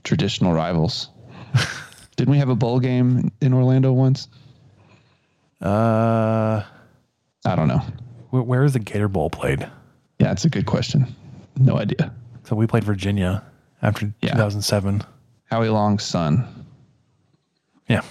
[0.03, 1.09] Traditional rivals.
[2.17, 4.27] Didn't we have a bowl game in Orlando once?
[5.61, 6.63] Uh,
[7.45, 7.81] I don't know.
[8.31, 9.67] wh- where is the Gator Bowl played?
[10.19, 11.15] Yeah, it's a good question.
[11.57, 12.13] No idea.
[12.43, 13.43] So we played Virginia
[13.81, 14.33] after Yeah.
[14.33, 15.03] 2007.
[15.45, 16.65] Howie Long's son.
[17.87, 18.01] Yeah.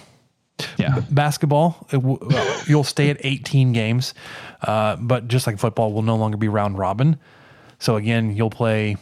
[0.78, 1.00] Yeah.
[1.10, 2.18] Basketball, it w-
[2.66, 4.14] you'll stay at 18 games,
[4.62, 7.18] uh, but just like football, will no longer be round robin.
[7.78, 8.96] So again, you'll play.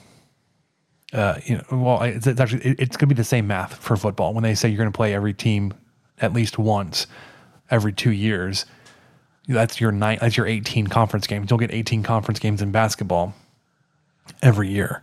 [1.13, 3.77] Uh, you know, well, it's, it's actually it- it's going to be the same math
[3.77, 4.35] for football.
[4.35, 5.73] When they say you're going to play every team
[6.21, 7.07] at least once
[7.71, 8.67] every two years,
[9.47, 10.19] that's your nine.
[10.21, 11.51] That's your 18 conference games.
[11.51, 13.35] You'll get 18 conference games in basketball
[14.43, 15.03] every year.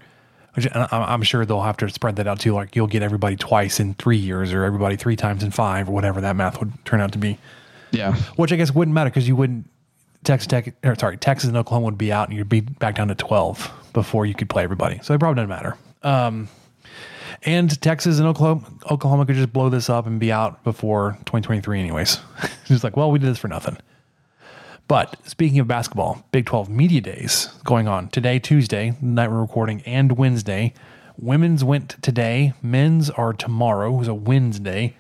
[0.56, 2.54] Which I'm sure they'll have to spread that out too.
[2.54, 5.94] Like you'll get everybody twice in three years, or everybody three times in five, or
[5.94, 7.38] whatever that math would turn out to be.
[7.92, 8.16] Yeah.
[8.36, 9.70] Which I guess wouldn't matter because you wouldn't.
[10.24, 13.08] Texas Tech, or sorry, Texas and Oklahoma would be out, and you'd be back down
[13.08, 15.00] to 12 before you could play everybody.
[15.02, 15.78] So it probably doesn't matter.
[16.04, 16.48] Um,
[17.44, 21.80] and Texas and Oklahoma, Oklahoma could just blow this up and be out before 2023,
[21.80, 22.20] anyways.
[22.44, 23.78] it's just like, well, we did this for nothing.
[24.88, 29.42] But speaking of basketball, Big 12 Media Days going on today, Tuesday, the night we're
[29.42, 30.74] recording, and Wednesday.
[31.18, 34.96] Women's went today, men's are tomorrow, who's a Wednesday.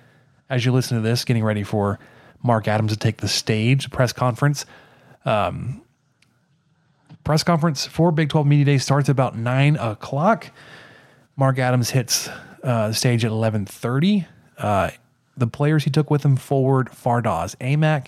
[0.50, 2.00] As you listen to this, getting ready for
[2.44, 4.66] Mark Adams to take the stage, press conference.
[5.26, 5.82] Um,
[7.24, 10.52] press conference for Big 12 Media Day starts about 9 o'clock.
[11.36, 12.28] Mark Adams hits
[12.64, 14.26] uh, the stage at 11.30.
[14.58, 14.92] Uh,
[15.38, 18.08] the players he took with him forward, Fardaws Aimaq,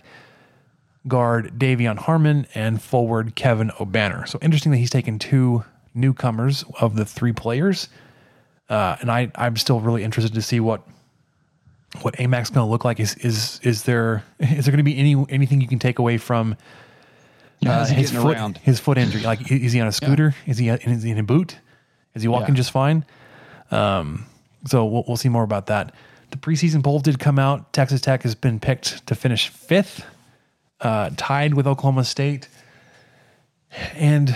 [1.08, 4.28] guard De'Vion Harmon, and forward Kevin Obanor.
[4.28, 7.90] So interesting that he's taken two newcomers of the three players.
[8.70, 10.88] Uh, and I, I'm still really interested to see what
[12.02, 13.00] what Aimaq's going to look like.
[13.00, 16.18] Is is is there is there going to be any anything you can take away
[16.18, 16.56] from
[17.68, 18.58] uh, his foot around?
[18.60, 19.22] his foot injury?
[19.22, 20.36] Like is he on a scooter?
[20.46, 21.58] Is he is he in a boot?
[22.16, 23.06] Is he walking just fine?
[23.72, 24.26] Um,
[24.66, 25.94] so we'll, we'll see more about that.
[26.32, 27.74] The preseason poll did come out.
[27.74, 30.06] Texas Tech has been picked to finish fifth,
[30.82, 32.48] uh, tied with Oklahoma State,
[33.96, 34.36] and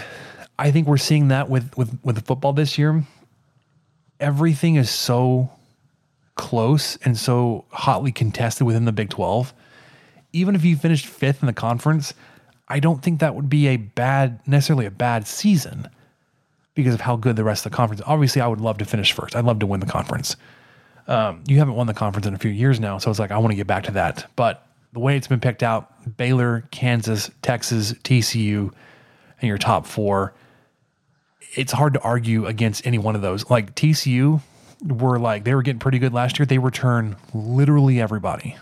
[0.57, 3.03] I think we're seeing that with with with the football this year.
[4.19, 5.51] Everything is so
[6.38, 9.53] close and so hotly contested within the Big 12.
[10.32, 12.13] Even if you finished fifth in the conference,
[12.68, 15.89] I don't think that would be a bad, necessarily a bad season
[16.74, 18.01] because of how good the rest of the conference.
[18.05, 19.36] Obviously, I would love to finish first.
[19.36, 20.36] I'd love to win the conference.
[21.07, 23.38] Um, you haven't won the conference in a few years now, so it's like I
[23.38, 24.30] want to get back to that.
[24.36, 28.72] But the way it's been picked out, Baylor, Kansas, Texas, TCU,
[29.39, 30.34] and your top four,
[31.55, 33.49] it's hard to argue against any one of those.
[33.49, 34.41] Like TCU
[34.86, 36.45] were like they were getting pretty good last year.
[36.45, 38.57] They return literally everybody.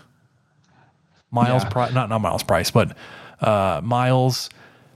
[1.32, 1.68] Miles, Yeah.
[1.70, 2.96] Pri- not not Myles Price, but
[3.40, 4.50] uh, Miles,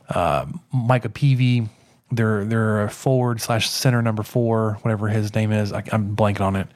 [0.09, 1.69] uh, Micah Peavy.
[2.13, 5.73] They're they're forward slash center number four, whatever his name is.
[5.73, 6.67] I, I'm blanking on it.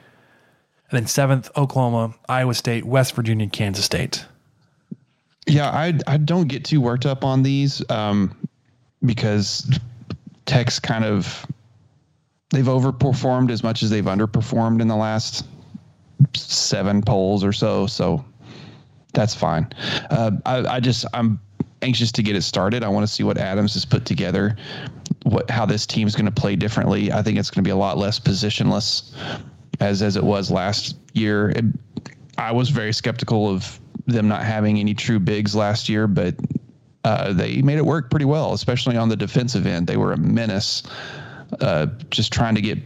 [0.89, 4.25] And then seventh, Oklahoma, Iowa State, West Virginia, Kansas State.
[5.47, 8.35] Yeah, I I don't get too worked up on these um,
[9.03, 9.79] because
[10.45, 11.45] Tech's kind of
[12.51, 15.45] they've overperformed as much as they've underperformed in the last
[16.33, 17.87] seven polls or so.
[17.87, 18.23] So
[19.13, 19.67] that's fine.
[20.09, 21.39] Uh, I, I just I'm
[21.85, 22.83] anxious to get it started.
[22.83, 24.57] I want to see what Adams has put together,
[25.23, 27.11] what how this team's going to play differently.
[27.11, 29.15] I think it's going to be a lot less positionless
[29.79, 31.49] as as it was last year.
[31.49, 31.65] It,
[32.37, 36.35] I was very skeptical of them not having any true bigs last year, but
[37.03, 39.87] uh, they made it work pretty well, especially on the defensive end.
[39.87, 40.83] They were a menace,
[41.61, 42.79] uh, just trying to get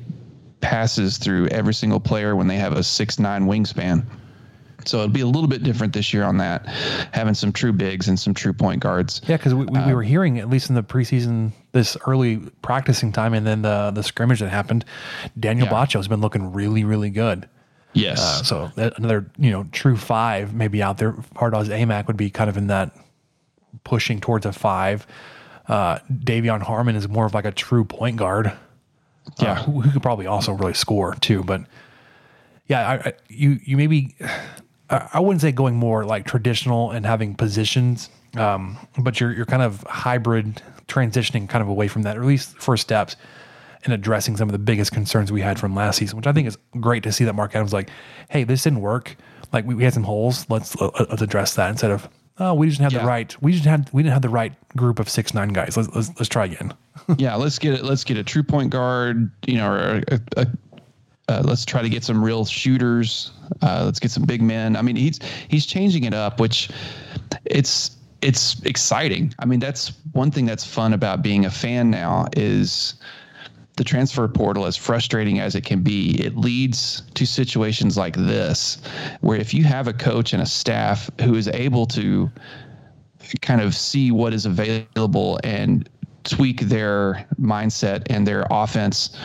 [0.62, 4.06] passes through every single player when they have a six nine wingspan.
[4.86, 6.66] So it'll be a little bit different this year on that,
[7.14, 9.22] having some true bigs and some true point guards.
[9.28, 13.12] Yeah, because we, we, we, were hearing at least in the preseason, this early practicing
[13.12, 14.86] time, and then the the scrimmage that happened,
[15.40, 15.74] Daniel Yeah.
[15.74, 17.48] Batcho has been looking really, really good.
[17.94, 18.20] Yes.
[18.20, 21.14] Uh, so that- another you know true five maybe out there.
[21.14, 22.96] Fardaws Aimaq would be kind of in that
[23.84, 25.06] pushing towards a five.
[25.68, 28.52] Uh, De'Vion Harmon is more of like a true point guard.
[29.40, 29.52] Yeah.
[29.52, 31.44] uh, who, who could probably also really score too.
[31.44, 31.62] But
[32.68, 34.16] yeah, I, I, you you maybe
[34.90, 39.62] I wouldn't say going more like traditional and having positions, um, but you're you're kind
[39.62, 43.16] of hybrid transitioning kind of away from that, or at least first steps
[43.86, 46.48] in addressing some of the biggest concerns we had from last season, which I think
[46.48, 47.90] is great to see that Mark Adams like,
[48.30, 49.16] hey, this didn't work.
[49.54, 50.46] Like we, we had some holes.
[50.50, 52.10] Let's uh, let's address that instead of
[52.40, 54.54] oh we just didn't have the right we just had we didn't have the right
[54.76, 55.78] group of six nine guys.
[55.78, 56.74] Let's let's, let's try again.
[57.18, 57.84] yeah, let's get it.
[57.84, 59.32] Let's get a true point guard.
[59.46, 60.48] You know, or a, a,
[61.30, 63.32] uh, let's try to get some real shooters.
[63.62, 64.76] Uh, let's get some big men.
[64.76, 66.70] I mean, he's he's changing it up, which
[67.46, 69.34] it's it's exciting.
[69.38, 72.96] I mean, that's one thing that's fun about being a fan now is
[73.76, 78.80] the transfer portal, as frustrating as it can be, it leads to situations like this,
[79.22, 82.30] where if you have a coach and a staff who is able to
[83.42, 85.88] kind of see what is available and
[86.24, 89.16] tweak their mindset and their offense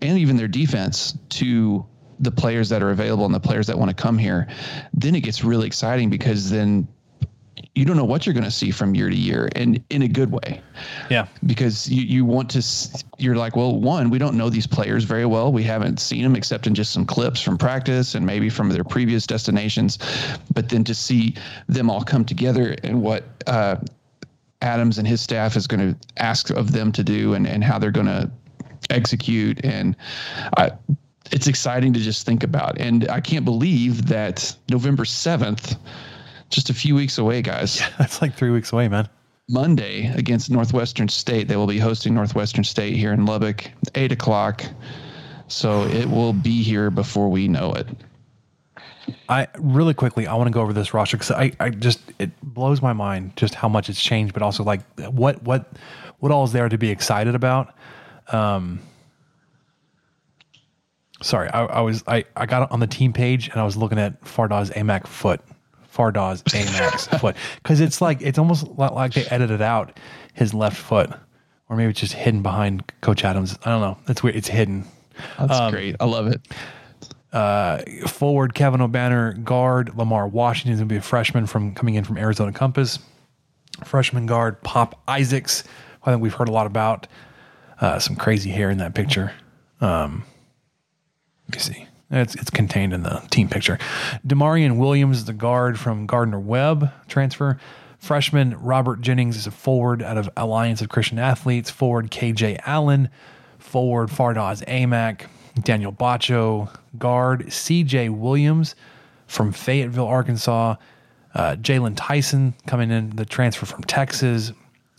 [0.00, 1.84] and even their defense to
[2.20, 4.48] the players that are available and the players that want to come here,
[4.94, 6.86] then it gets really exciting because then
[7.74, 10.08] you don't know what you're going to see from year to year and in a
[10.08, 10.60] good way.
[11.10, 11.26] Yeah.
[11.46, 15.26] because you, you want to you're like well one we don't know these players very
[15.26, 15.52] well.
[15.52, 18.84] We haven't seen them except in just some clips from practice and maybe from their
[18.84, 19.98] previous destinations.
[20.52, 21.34] But then to see
[21.66, 23.76] them all come together and what uh,
[24.60, 27.78] adams and his staff is going to ask of them to do and, and how
[27.78, 28.30] they're going to
[28.90, 29.96] execute and
[30.56, 30.72] I,
[31.30, 35.78] it's exciting to just think about and i can't believe that november 7th
[36.50, 39.08] just a few weeks away guys yeah That's like three weeks away, man.
[39.48, 41.46] Monday against Northwestern State.
[41.46, 44.64] They will be hosting Northwestern State here in Lubbock, eight o'clock.
[45.46, 47.86] So it will be here before we know it.
[49.28, 52.30] I really quickly, I want to go over this roster because I, I just it
[52.42, 55.70] blows my mind just how much it's changed, but also like what what
[56.18, 57.72] what all is there to be excited about.
[58.32, 58.80] Um,
[61.22, 63.98] sorry, I, I was I I got on the team page and I was looking
[63.98, 65.40] at Fardaws Aimaq foot,
[65.94, 69.98] Fardaws Aimaq foot because it's like it's almost like they edited out
[70.34, 71.10] his left foot,
[71.68, 73.58] or maybe it's just hidden behind Coach Adams.
[73.64, 73.98] I don't know.
[74.08, 74.36] It's weird.
[74.36, 74.84] It's hidden
[75.38, 75.96] That's great.
[76.00, 76.40] I love it.
[77.32, 81.94] Uh, forward Kevin Obanor, guard Lamar Washington is going to be a freshman from coming
[81.94, 82.98] in from Arizona Compass.
[83.84, 85.64] Freshman guard Pop Isaacs,
[86.04, 87.06] I think we've heard a lot about.
[87.82, 89.32] Uh, some crazy hair in that picture.
[89.80, 90.22] Um,
[91.48, 91.86] let me see.
[92.12, 93.76] It's it's contained in the team picture.
[94.24, 97.58] D'Maurian Williams the guard from Gardner Webb transfer.
[97.98, 101.70] Freshman Robert Jennings is a forward out of Alliance of Christian Athletes.
[101.70, 103.08] Forward KJ Allen.
[103.58, 105.26] Forward Fardaws Aimaq.
[105.62, 106.72] Daniel Batcho.
[106.98, 108.76] Guard CJ Williams
[109.26, 110.76] from Fayetteville, Arkansas.
[111.34, 114.52] Uh, Jaylon Tyson coming in, the transfer from Texas.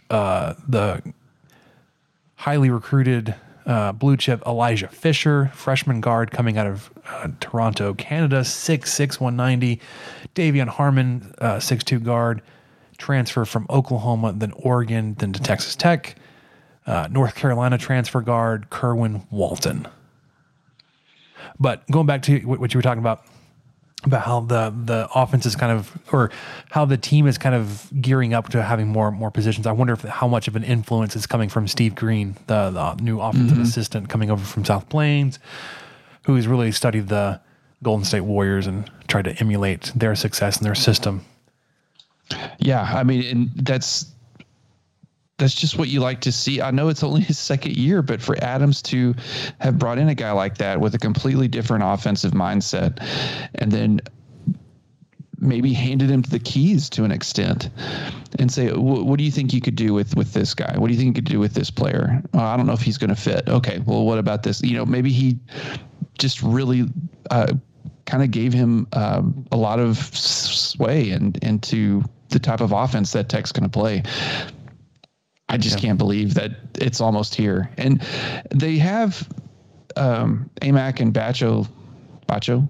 [0.10, 1.02] Uh, the
[2.44, 3.34] highly recruited
[3.66, 9.80] uh, blue chip Elijah Fisher, freshman guard coming out of uh, Toronto, Canada, 6'6, 190.
[10.36, 12.42] De'Vion Harmon, uh, 6'2 guard,
[12.98, 16.18] transfer from Oklahoma, then Oregon, then to Texas Tech.
[16.86, 19.88] Uh, North Carolina transfer guard, Kerwin Walton.
[21.58, 23.26] But going back to what you were talking about,
[24.06, 26.32] about how the the offense is kind of or
[26.72, 29.68] how the team is kind of gearing up to having more more positions.
[29.68, 32.96] I wonder if how much of an influence is coming from Steve Green, the, the
[33.02, 33.64] new offensive mm-hmm.
[33.64, 35.40] assistant coming over from South Plains,
[36.26, 37.40] who has really studied the
[37.82, 41.26] Golden State Warriors and tried to emulate their success and their system.
[42.60, 44.13] Yeah, I mean, and that's
[45.38, 46.62] that's just what you like to see.
[46.62, 49.16] I know it's only his second year, but for Adams to
[49.60, 53.00] have brought in a guy like that with a completely different offensive mindset,
[53.56, 54.02] and then
[55.40, 57.70] maybe handed him the keys to an extent
[58.40, 60.74] and say, what do you think you could do with, with this guy?
[60.78, 62.22] What do you think you could do with this player?
[62.34, 63.50] Uh, I don't know if he's going to fit.
[63.50, 63.80] Okay.
[63.86, 64.62] Well, what about this?
[64.64, 65.38] You know, maybe he
[66.18, 66.86] just really,
[67.30, 67.54] uh,
[68.06, 73.12] kind of gave him um, a lot of sway and into the type of offense
[73.14, 74.04] that Tech's going to play.
[75.50, 75.88] I just yeah.
[75.88, 77.70] can't believe that it's almost here.
[77.78, 78.02] And
[78.50, 79.28] they have
[79.96, 81.68] um, Aimaq and Batcho,
[82.28, 82.68] Batcho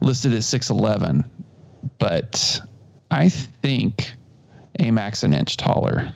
[0.00, 1.24] listed at 6'11,
[1.98, 2.60] but
[3.10, 4.12] I think
[4.78, 6.12] Aimaq's an inch taller.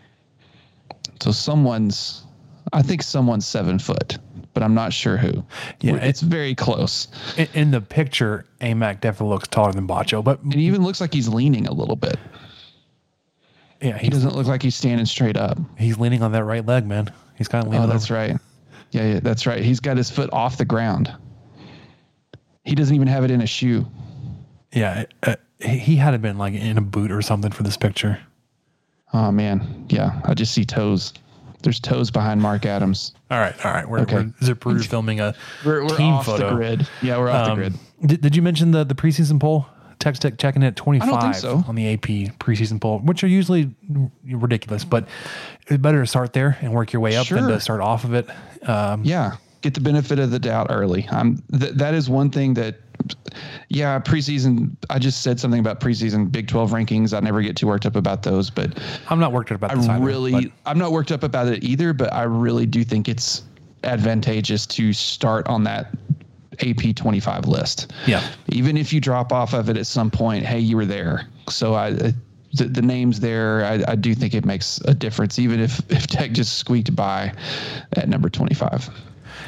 [1.20, 2.24] So someone's,
[2.72, 4.18] I think someone's seven foot,
[4.54, 5.44] but I'm not sure who.
[5.80, 7.08] Yeah, it's very close.
[7.36, 11.12] In, in the picture, Aimaq definitely looks taller than Batcho, but it even looks like
[11.12, 12.18] he's leaning a little bit.
[13.80, 15.58] Yeah, he doesn't look like he's standing straight up.
[15.76, 17.12] He's leaning on that right leg, man.
[17.36, 17.88] He's kind of leaning.
[17.88, 18.20] Oh, that's over.
[18.20, 18.36] right.
[18.90, 19.62] Yeah, yeah, that's right.
[19.62, 21.14] He's got his foot off the ground.
[22.64, 23.86] He doesn't even have it in a shoe.
[24.72, 28.18] Yeah, uh, he had it been like in a boot or something for this picture.
[29.12, 30.20] Oh man, yeah.
[30.24, 31.14] I just see toes.
[31.62, 33.14] There's toes behind Mark Adams.
[33.30, 33.88] All right, all right.
[33.88, 34.14] We're, okay.
[34.14, 36.50] we're Zipper filming a we're, we're team off photo.
[36.50, 36.88] the grid.
[37.02, 37.80] Yeah, we're off um, the grid.
[38.06, 39.66] Did, did you mention the the preseason poll?
[39.98, 41.64] Tex Tech checking at 25 so.
[41.66, 43.74] on the AP preseason poll, which are usually
[44.24, 45.08] ridiculous, but
[45.66, 47.40] it's better to start there and work your way up sure.
[47.40, 48.28] than to start off of it.
[48.68, 51.06] Um, yeah, get the benefit of the doubt early.
[51.08, 52.76] Um, th- that is one thing that,
[53.68, 54.76] yeah, preseason.
[54.88, 57.16] I just said something about preseason Big 12 rankings.
[57.16, 58.78] I never get too worked up about those, but
[59.08, 59.76] I'm not worked up about.
[59.76, 61.92] I really, either, I'm not worked up about it either.
[61.92, 63.42] But I really do think it's
[63.84, 65.94] advantageous to start on that
[66.60, 67.92] AP 25 list.
[68.06, 68.26] Yeah.
[68.48, 71.26] Even if you drop off of it at some point, hey, you were there.
[71.48, 71.92] So I,
[72.52, 76.06] the, the names there, I, I do think it makes a difference, even if, if
[76.06, 77.32] Tech just squeaked by
[77.92, 78.90] at number 25.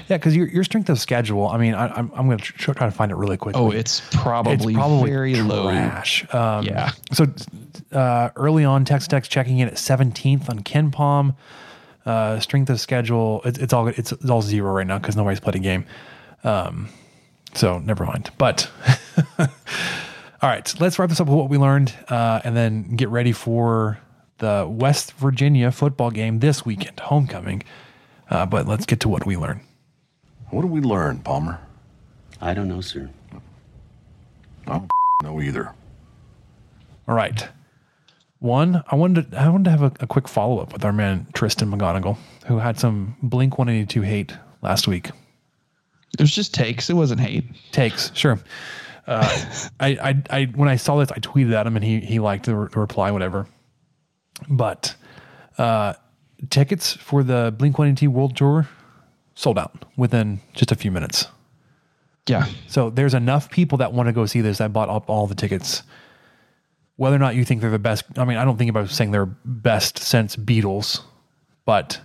[0.09, 2.53] Yeah, because your, your strength of schedule, I mean, I, am I'm, I'm going to
[2.53, 3.61] try to find it really quickly.
[3.61, 6.27] Oh, it's probably, it's probably very trash.
[6.33, 6.59] low.
[6.59, 6.91] Um, yeah.
[7.13, 7.27] So
[7.93, 11.37] uh, early on, Texas Tech's checking in at 17th on KenPom.
[12.07, 15.39] Uh, strength of schedule, it, it's all it's, it's all zero right now because nobody's
[15.39, 15.85] played a game.
[16.43, 16.89] Um,
[17.55, 18.31] so never mind.
[18.39, 18.71] But
[19.39, 19.49] all
[20.43, 23.99] right, let's wrap this up with what we learned, uh, and then get ready for
[24.39, 27.63] the West Virginia football game this weekend, homecoming.
[28.29, 29.61] Uh, but let's get to what we learned.
[30.51, 31.61] What did we learn, Palmer?
[32.41, 33.11] I don't know, sir.
[34.67, 34.91] I don't
[35.23, 35.73] know either.
[37.07, 37.49] All right.
[38.39, 40.93] One, I wanted to, I wanted to have a, a quick follow up with our
[40.93, 44.33] man Tristan McGonigal, who had some Blink 182 hate
[44.63, 45.11] last week.
[46.15, 46.91] It was just takes.
[46.91, 47.45] It wasn't hate.
[47.73, 48.41] Takes, sure.
[49.07, 52.19] Uh, I, I, I, when I saw this, I tweeted at him and he, he
[52.19, 53.47] liked the, re- the reply, whatever.
[54.49, 54.95] But,
[55.59, 55.95] uh,
[56.49, 58.69] tickets for the Blink 182 World Tour
[59.35, 61.27] sold out within just a few minutes.
[62.27, 62.47] Yeah.
[62.69, 65.35] So there's enough people that want to go see this that bought up all the
[65.35, 65.83] tickets.
[66.97, 69.11] Whether or not you think they're the best, I mean, I don't think about saying
[69.11, 71.01] they're best since Beatles,
[71.65, 72.01] but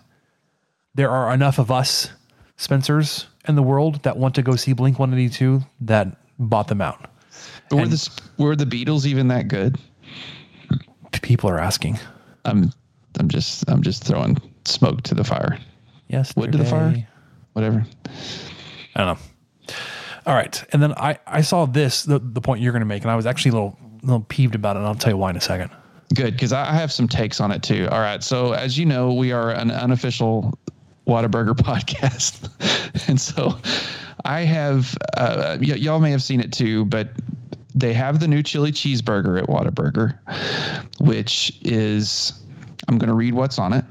[0.96, 2.10] there are enough of us,
[2.56, 6.08] Spencers, in the world that want to go see Blink 182 that
[6.40, 7.10] bought them out.
[7.70, 9.78] But were the, were the Beatles even that good?
[11.22, 12.00] People are asking.
[12.44, 12.72] I'm
[13.20, 15.58] I'm just I'm just throwing smoke to the fire.
[16.08, 16.36] Yes.
[16.36, 17.08] Wood to the fire.
[17.54, 17.86] Whatever.
[18.96, 19.76] I don't know.
[20.26, 23.04] All right, and then I I saw this the the point you're going to make,
[23.04, 24.80] and I was actually a little a little peeved about it.
[24.80, 25.70] and I'll tell you why in a second.
[26.14, 27.88] Good, because I have some takes on it too.
[27.92, 30.58] All right, so as you know, we are an unofficial
[31.08, 32.50] Whataburger podcast.
[33.08, 33.58] and so
[34.24, 37.10] I have, uh, y- y'all may have seen it too, but
[37.74, 40.18] they have the new chili cheeseburger at Whataburger,
[41.00, 42.34] which is,
[42.88, 43.86] I'm going to read what's on it.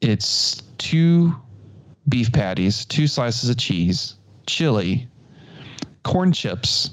[0.00, 1.34] It's two
[2.08, 4.14] beef patties, two slices of cheese,
[4.46, 5.08] chili,
[6.04, 6.90] corn chips,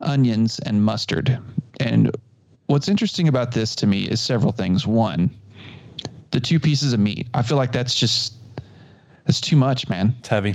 [0.00, 1.38] onions, and mustard.
[1.80, 2.10] And
[2.66, 4.86] what's interesting about this to me is several things.
[4.86, 5.30] One,
[6.36, 7.28] the two pieces of meat.
[7.32, 8.34] I feel like that's just
[9.24, 10.14] that's too much, man.
[10.18, 10.54] It's heavy.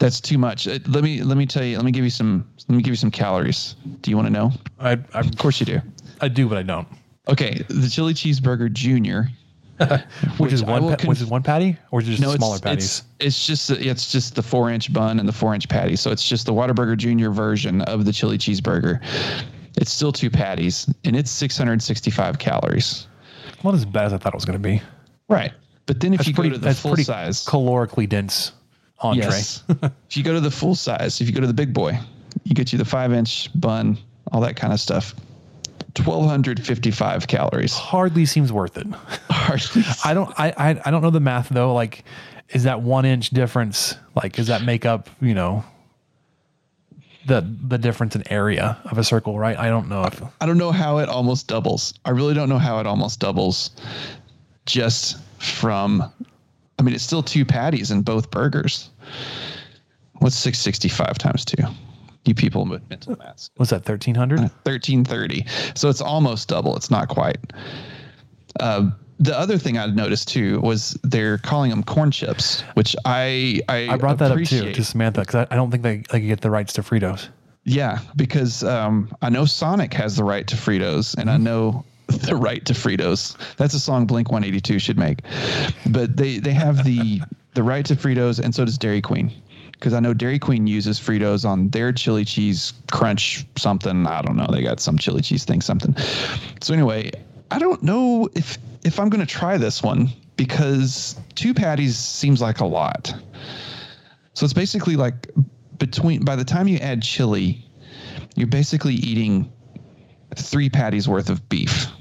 [0.00, 0.66] That's too much.
[0.66, 1.76] Uh, let me let me tell you.
[1.76, 2.44] Let me give you some.
[2.66, 3.76] Let me give you some calories.
[4.00, 4.50] Do you want to know?
[4.80, 5.80] I, I of course you do.
[6.20, 6.88] I do, but I don't.
[7.28, 9.28] Okay, the chili cheeseburger junior,
[9.76, 10.00] which,
[10.38, 12.56] which, is one, pa- conf- which is one patty, or is it just no, smaller
[12.56, 13.02] it's, patties?
[13.20, 15.94] It's, it's just it's just the four inch bun and the four inch patty.
[15.94, 19.00] So it's just the Whataburger Junior version of the chili cheeseburger.
[19.76, 23.06] It's still two patties, and it's 665 calories.
[23.64, 24.82] Not as bad as I thought it was going to be.
[25.32, 25.52] Right.
[25.86, 28.52] But then if that's you pretty, go to the full size, calorically dense
[29.00, 29.24] entree.
[29.24, 29.64] Yes.
[30.08, 31.98] if you go to the full size, if you go to the big boy,
[32.44, 33.98] you get you the five inch bun,
[34.30, 35.14] all that kind of stuff.
[35.96, 37.74] 1255 calories.
[37.74, 38.86] Hardly seems worth it.
[39.30, 39.82] Hardly.
[40.04, 41.74] I don't I, I I don't know the math though.
[41.74, 42.04] Like,
[42.50, 43.96] is that one inch difference?
[44.14, 45.10] Like, does that make up?
[45.20, 45.64] You know,
[47.26, 49.58] the the difference in area of a circle, right?
[49.58, 51.92] I don't know if I don't know how it almost doubles.
[52.04, 53.70] I really don't know how it almost doubles
[54.66, 56.02] just from
[56.78, 58.90] I mean it's still two patties in both burgers.
[60.18, 61.64] What's 665 times 2?
[62.24, 63.50] You people with mental maths.
[63.58, 64.38] was that thirteen hundred.
[64.38, 65.44] 1330.
[65.74, 66.76] So it's almost double.
[66.76, 67.36] It's not quite.
[68.60, 73.60] Uh, the other thing I noticed too was they're calling them corn chips, which I
[73.68, 76.20] I, I brought that up too to Samantha because I, I don't think they they
[76.20, 77.28] could get the rights to Fritos.
[77.64, 81.84] Yeah, because um, I know Sonic has the right to Fritos, and I know
[82.26, 83.36] the right to Fritos.
[83.56, 85.20] That's a song Blink 182 should make.
[85.86, 87.20] But they they have the
[87.54, 89.32] the right to Fritos, and so does Dairy Queen.
[89.72, 94.06] Because I know Dairy Queen uses Fritos on their chili cheese crunch something.
[94.06, 94.46] I don't know.
[94.50, 95.96] They got some chili cheese thing something.
[96.60, 97.10] So anyway,
[97.50, 102.40] I don't know if if I'm going to try this one because two patties seems
[102.40, 103.14] like a lot.
[104.34, 105.28] So it's basically like
[105.78, 107.64] between by the time you add chili,
[108.36, 109.52] you're basically eating
[110.36, 111.91] three patties worth of beef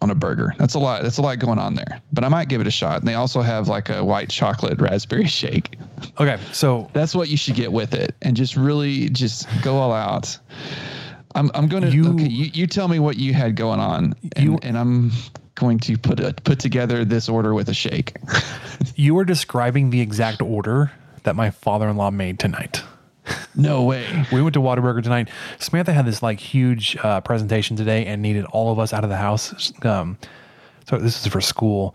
[0.00, 0.54] on a burger.
[0.58, 1.02] That's a lot.
[1.02, 2.00] That's a lot going on there.
[2.12, 2.98] But I might give it a shot.
[3.00, 5.78] And they also have like a white chocolate raspberry shake.
[6.18, 9.92] Okay, so That's what you should get with it, and just really just go all
[9.92, 10.36] out.
[11.34, 12.28] I'm I'm going to You- okay.
[12.28, 15.12] You, you tell me what you had going on, and, You- and I'm
[15.54, 18.16] going to put a, put together this order with a shake.
[18.96, 20.90] you were describing the exact order
[21.24, 22.82] that my father in law made tonight.
[23.54, 24.26] No way.
[24.32, 25.28] We went to Whataburger tonight.
[25.58, 29.10] Samantha had this like huge uh, presentation today and needed all of us out of
[29.10, 29.72] the house.
[29.84, 30.18] Um,
[30.88, 31.94] so this is for school.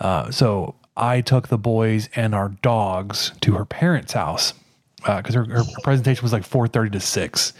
[0.00, 4.54] Uh, so I took the boys and our dogs to her parents' house
[4.96, 7.52] because her, her presentation was like four thirty to six.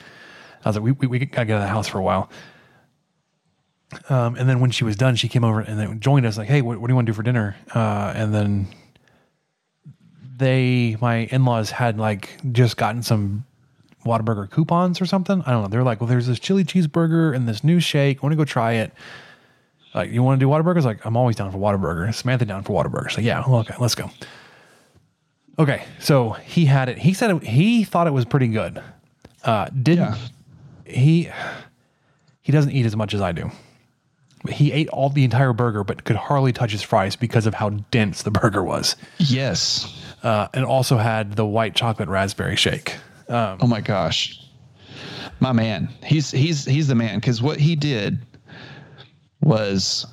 [0.64, 2.30] I was like, we, we, we gotta get out of the house for a while.
[4.08, 6.38] Um, and then when she was done, she came over and then joined us.
[6.38, 7.54] Like, hey, what, what do you want to do for dinner?
[7.74, 8.66] Uh, and then
[10.36, 13.44] they, my in-laws, had like just gotten some
[14.04, 15.42] Whataburger coupons or something.
[15.46, 15.68] I don't know.
[15.68, 18.18] They're like, well, there's this chili cheeseburger and this new shake.
[18.18, 18.92] I want to go try it.
[19.94, 20.82] Like, you want to do Whataburgers?
[20.84, 22.12] Like, I'm always down for Whataburger.
[22.12, 23.10] Samantha down for Whataburger.
[23.12, 24.10] So yeah, okay, let's go.
[25.58, 26.98] Okay, so he had it.
[26.98, 28.82] He said it, he thought it was pretty good.
[29.44, 30.16] Uh, didn't
[30.84, 30.92] Yeah.
[30.92, 31.30] he?
[32.42, 33.50] He doesn't eat as much as I do.
[34.50, 37.70] He ate all the entire burger, but could hardly touch his fries because of how
[37.70, 38.96] dense the burger was.
[39.18, 40.02] Yes.
[40.24, 42.96] Uh, and also had the white chocolate raspberry shake.
[43.60, 44.40] Oh my gosh.
[45.38, 45.90] My man.
[46.02, 48.18] He's he's he's the man cuz what he did
[49.42, 50.06] was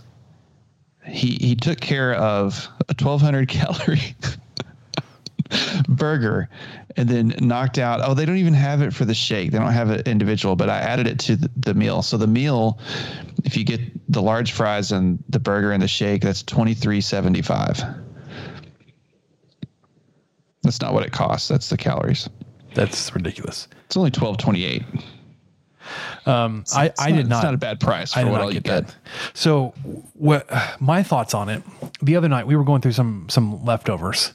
[1.06, 4.16] he he took care of a 1200 calorie
[5.88, 6.50] burger
[6.96, 9.74] and then knocked out oh they don't even have it for the shake they don't
[9.74, 12.80] have it individual but i added it to the meal so the meal
[13.44, 13.82] if you get
[14.12, 18.11] the large fries and the burger and the shake that's 23.75
[20.64, 22.30] that's not what it costs that's the calories
[22.74, 23.68] That's ridiculous.
[23.86, 24.84] it's only twelve twenty eight.
[26.26, 27.36] Um, I, I not- did not.
[27.38, 28.96] It's not a bad price I for what all get that.
[29.34, 29.74] So,
[30.14, 30.48] what
[30.80, 31.64] my thoughts on it?
[32.02, 34.34] The other night we were going through some some leftovers,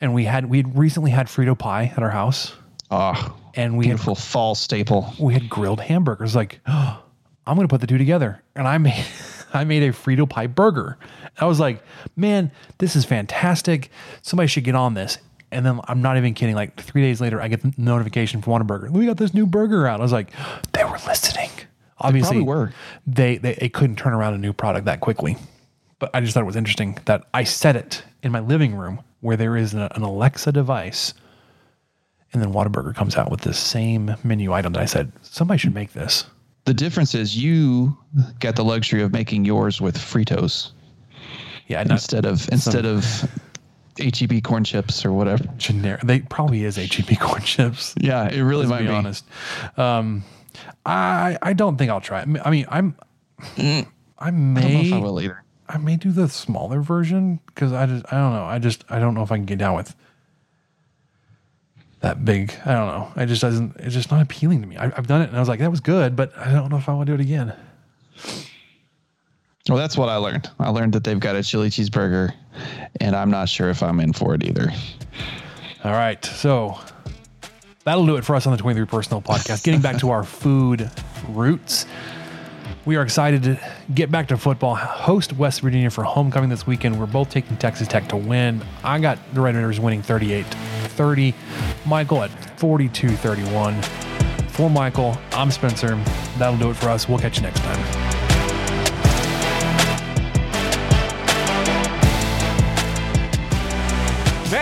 [0.00, 2.52] and we had we had recently had Frito pie at our house,
[2.90, 5.12] Oh, and we had beautiful fall staple.
[5.18, 6.36] we had grilled hamburgers.
[6.36, 7.02] Like, oh,
[7.46, 9.04] I'm going to put the two together, and I made
[9.54, 10.98] I made a Frito pie burger.
[11.40, 11.82] I was like,
[12.14, 13.90] man, this is fantastic.
[14.22, 15.16] Somebody should get on this.
[15.54, 16.54] And then I'm not even kidding.
[16.54, 18.90] Like three days later, I get the notification from Whataburger.
[18.90, 20.00] We got this new burger out.
[20.00, 20.30] I was like,
[20.72, 21.50] they were listening.
[21.98, 22.72] Obviously, probably were.
[23.06, 25.36] They, they they couldn't turn around a new product that quickly.
[26.00, 29.00] But I just thought it was interesting that I said it in my living room
[29.20, 31.14] where there is an, an Alexa device
[32.34, 35.74] and then Whataburger comes out with the same menu item that I said, somebody should
[35.74, 36.24] make this.
[36.64, 37.96] The difference is you
[38.40, 40.72] got the luxury of making yours with Fritos
[41.68, 43.30] Yeah, instead of instead of
[43.98, 45.44] HEB corn chips or whatever.
[45.56, 46.02] generic.
[46.02, 47.94] They probably is HEB corn chips.
[48.00, 48.92] Yeah, it really might be be.
[48.92, 49.24] honest.
[49.76, 50.24] Um,
[50.86, 52.28] I I don't think I'll try it.
[52.44, 52.96] I mean, I'm
[53.58, 53.86] I
[54.18, 55.42] I know may if I will either.
[55.68, 58.44] I may do the smaller version because I just I don't know.
[58.44, 59.94] I just I don't know if I can get down with
[62.00, 62.52] that big.
[62.66, 63.12] I don't know.
[63.22, 63.76] It just doesn't.
[63.78, 64.76] It's just not appealing to me.
[64.76, 66.76] I, I've done it and I was like, that was good, but I don't know
[66.76, 67.54] if I want to do it again.
[69.68, 70.50] Well, that's what I learned.
[70.60, 72.34] I learned that they've got a chili cheeseburger,
[73.00, 74.70] and I'm not sure if I'm in for it either.
[75.84, 76.24] All right.
[76.24, 76.78] So
[77.84, 79.64] that'll do it for us on the 23 Personnel Podcast.
[79.64, 80.90] Getting back to our food
[81.28, 81.86] roots.
[82.86, 83.58] We are excited to
[83.94, 87.00] get back to football, host West Virginia for homecoming this weekend.
[87.00, 88.62] We're both taking Texas Tech to win.
[88.82, 91.34] I got the Red Raiders winning 38 30,
[91.86, 93.80] Michael at 42 31.
[94.48, 95.96] For Michael, I'm Spencer.
[96.38, 97.08] That'll do it for us.
[97.08, 98.03] We'll catch you next time.